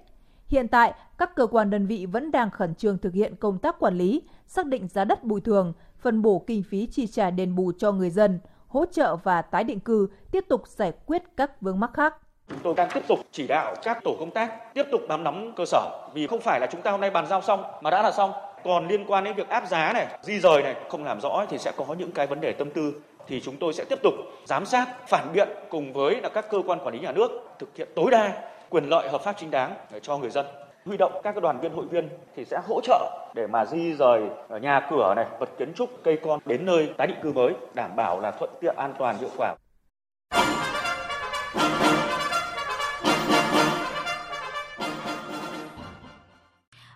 hiện 0.46 0.68
tại 0.68 0.94
các 1.18 1.34
cơ 1.36 1.46
quan 1.46 1.70
đơn 1.70 1.86
vị 1.86 2.06
vẫn 2.06 2.30
đang 2.30 2.50
khẩn 2.50 2.74
trương 2.74 2.98
thực 2.98 3.14
hiện 3.14 3.36
công 3.36 3.58
tác 3.58 3.78
quản 3.78 3.98
lý, 3.98 4.22
xác 4.46 4.66
định 4.66 4.88
giá 4.88 5.04
đất 5.04 5.24
bồi 5.24 5.40
thường, 5.40 5.72
phân 6.02 6.22
bổ 6.22 6.44
kinh 6.46 6.62
phí 6.70 6.86
chi 6.86 7.06
trả 7.06 7.30
đền 7.30 7.54
bù 7.54 7.72
cho 7.78 7.92
người 7.92 8.10
dân, 8.10 8.40
hỗ 8.68 8.84
trợ 8.92 9.16
và 9.16 9.42
tái 9.42 9.64
định 9.64 9.80
cư, 9.80 10.08
tiếp 10.32 10.44
tục 10.48 10.62
giải 10.66 10.92
quyết 11.06 11.22
các 11.36 11.60
vướng 11.60 11.80
mắc 11.80 11.90
khác. 11.94 12.14
Chúng 12.48 12.58
tôi 12.62 12.74
đang 12.76 12.88
tiếp 12.94 13.02
tục 13.08 13.18
chỉ 13.32 13.46
đạo 13.46 13.74
các 13.82 13.98
tổ 14.04 14.16
công 14.18 14.30
tác 14.30 14.74
tiếp 14.74 14.84
tục 14.92 15.00
bám 15.08 15.24
nắm 15.24 15.52
cơ 15.56 15.64
sở 15.64 16.10
vì 16.14 16.26
không 16.26 16.40
phải 16.40 16.60
là 16.60 16.66
chúng 16.72 16.82
ta 16.82 16.90
hôm 16.90 17.00
nay 17.00 17.10
bàn 17.10 17.26
giao 17.26 17.42
xong 17.42 17.62
mà 17.80 17.90
đã 17.90 18.02
là 18.02 18.12
xong. 18.12 18.32
Còn 18.64 18.88
liên 18.88 19.04
quan 19.06 19.24
đến 19.24 19.36
việc 19.36 19.48
áp 19.48 19.68
giá 19.68 19.92
này, 19.92 20.06
di 20.22 20.40
rời 20.40 20.62
này 20.62 20.76
không 20.88 21.04
làm 21.04 21.20
rõ 21.20 21.46
thì 21.48 21.58
sẽ 21.58 21.72
có 21.76 21.94
những 21.98 22.12
cái 22.12 22.26
vấn 22.26 22.40
đề 22.40 22.52
tâm 22.52 22.70
tư 22.70 22.92
thì 23.26 23.40
chúng 23.40 23.56
tôi 23.56 23.72
sẽ 23.72 23.84
tiếp 23.84 23.98
tục 24.02 24.14
giám 24.44 24.66
sát, 24.66 25.08
phản 25.08 25.32
biện 25.32 25.48
cùng 25.70 25.92
với 25.92 26.20
là 26.20 26.28
các 26.28 26.50
cơ 26.50 26.58
quan 26.66 26.78
quản 26.84 26.94
lý 26.94 27.00
nhà 27.00 27.12
nước 27.12 27.30
thực 27.58 27.76
hiện 27.76 27.88
tối 27.94 28.10
đa 28.10 28.50
quyền 28.70 28.84
lợi 28.84 29.08
hợp 29.08 29.20
pháp 29.20 29.36
chính 29.38 29.50
đáng 29.50 29.74
để 29.92 30.00
cho 30.00 30.18
người 30.18 30.30
dân 30.30 30.46
huy 30.86 30.96
động 30.96 31.12
các 31.22 31.42
đoàn 31.42 31.60
viên 31.60 31.72
hội 31.72 31.86
viên 31.86 32.08
thì 32.36 32.44
sẽ 32.44 32.60
hỗ 32.68 32.80
trợ 32.80 33.30
để 33.34 33.46
mà 33.46 33.64
di 33.64 33.92
rời 33.92 34.22
ờ, 34.48 34.58
nhà 34.58 34.88
cửa 34.90 35.14
này, 35.16 35.26
vật 35.40 35.50
kiến 35.58 35.72
trúc, 35.74 35.90
cây 36.04 36.18
con 36.24 36.40
đến 36.46 36.66
nơi 36.66 36.92
tái 36.96 37.06
định 37.06 37.16
cư 37.22 37.32
mới, 37.32 37.54
đảm 37.74 37.96
bảo 37.96 38.20
là 38.20 38.30
thuận 38.30 38.50
tiện, 38.60 38.76
an 38.76 38.94
toàn, 38.98 39.18
hiệu 39.18 39.30
quả. 39.36 39.54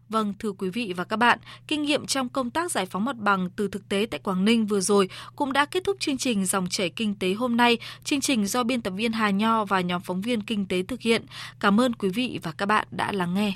Vâng, 0.08 0.34
thưa 0.38 0.52
quý 0.52 0.70
vị 0.70 0.92
và 0.96 1.04
các 1.04 1.16
bạn, 1.16 1.38
kinh 1.68 1.82
nghiệm 1.82 2.06
trong 2.06 2.28
công 2.28 2.50
tác 2.50 2.70
giải 2.70 2.86
phóng 2.86 3.04
mặt 3.04 3.16
bằng 3.16 3.50
từ 3.56 3.68
thực 3.68 3.88
tế 3.88 4.06
tại 4.10 4.20
Quảng 4.24 4.44
Ninh 4.44 4.66
vừa 4.66 4.80
rồi 4.80 5.08
cũng 5.36 5.52
đã 5.52 5.64
kết 5.64 5.84
thúc 5.84 5.96
chương 6.00 6.16
trình 6.16 6.46
Dòng 6.46 6.66
chảy 6.70 6.90
kinh 6.90 7.14
tế 7.18 7.32
hôm 7.32 7.56
nay. 7.56 7.78
Chương 8.04 8.20
trình 8.20 8.46
do 8.46 8.62
biên 8.62 8.82
tập 8.82 8.90
viên 8.90 9.12
Hà 9.12 9.30
Nho 9.30 9.64
và 9.64 9.80
nhóm 9.80 10.00
phóng 10.00 10.20
viên 10.20 10.42
kinh 10.42 10.66
tế 10.66 10.82
thực 10.82 11.00
hiện. 11.00 11.26
Cảm 11.60 11.80
ơn 11.80 11.94
quý 11.94 12.08
vị 12.08 12.40
và 12.42 12.52
các 12.58 12.66
bạn 12.66 12.86
đã 12.90 13.12
lắng 13.12 13.34
nghe. 13.34 13.52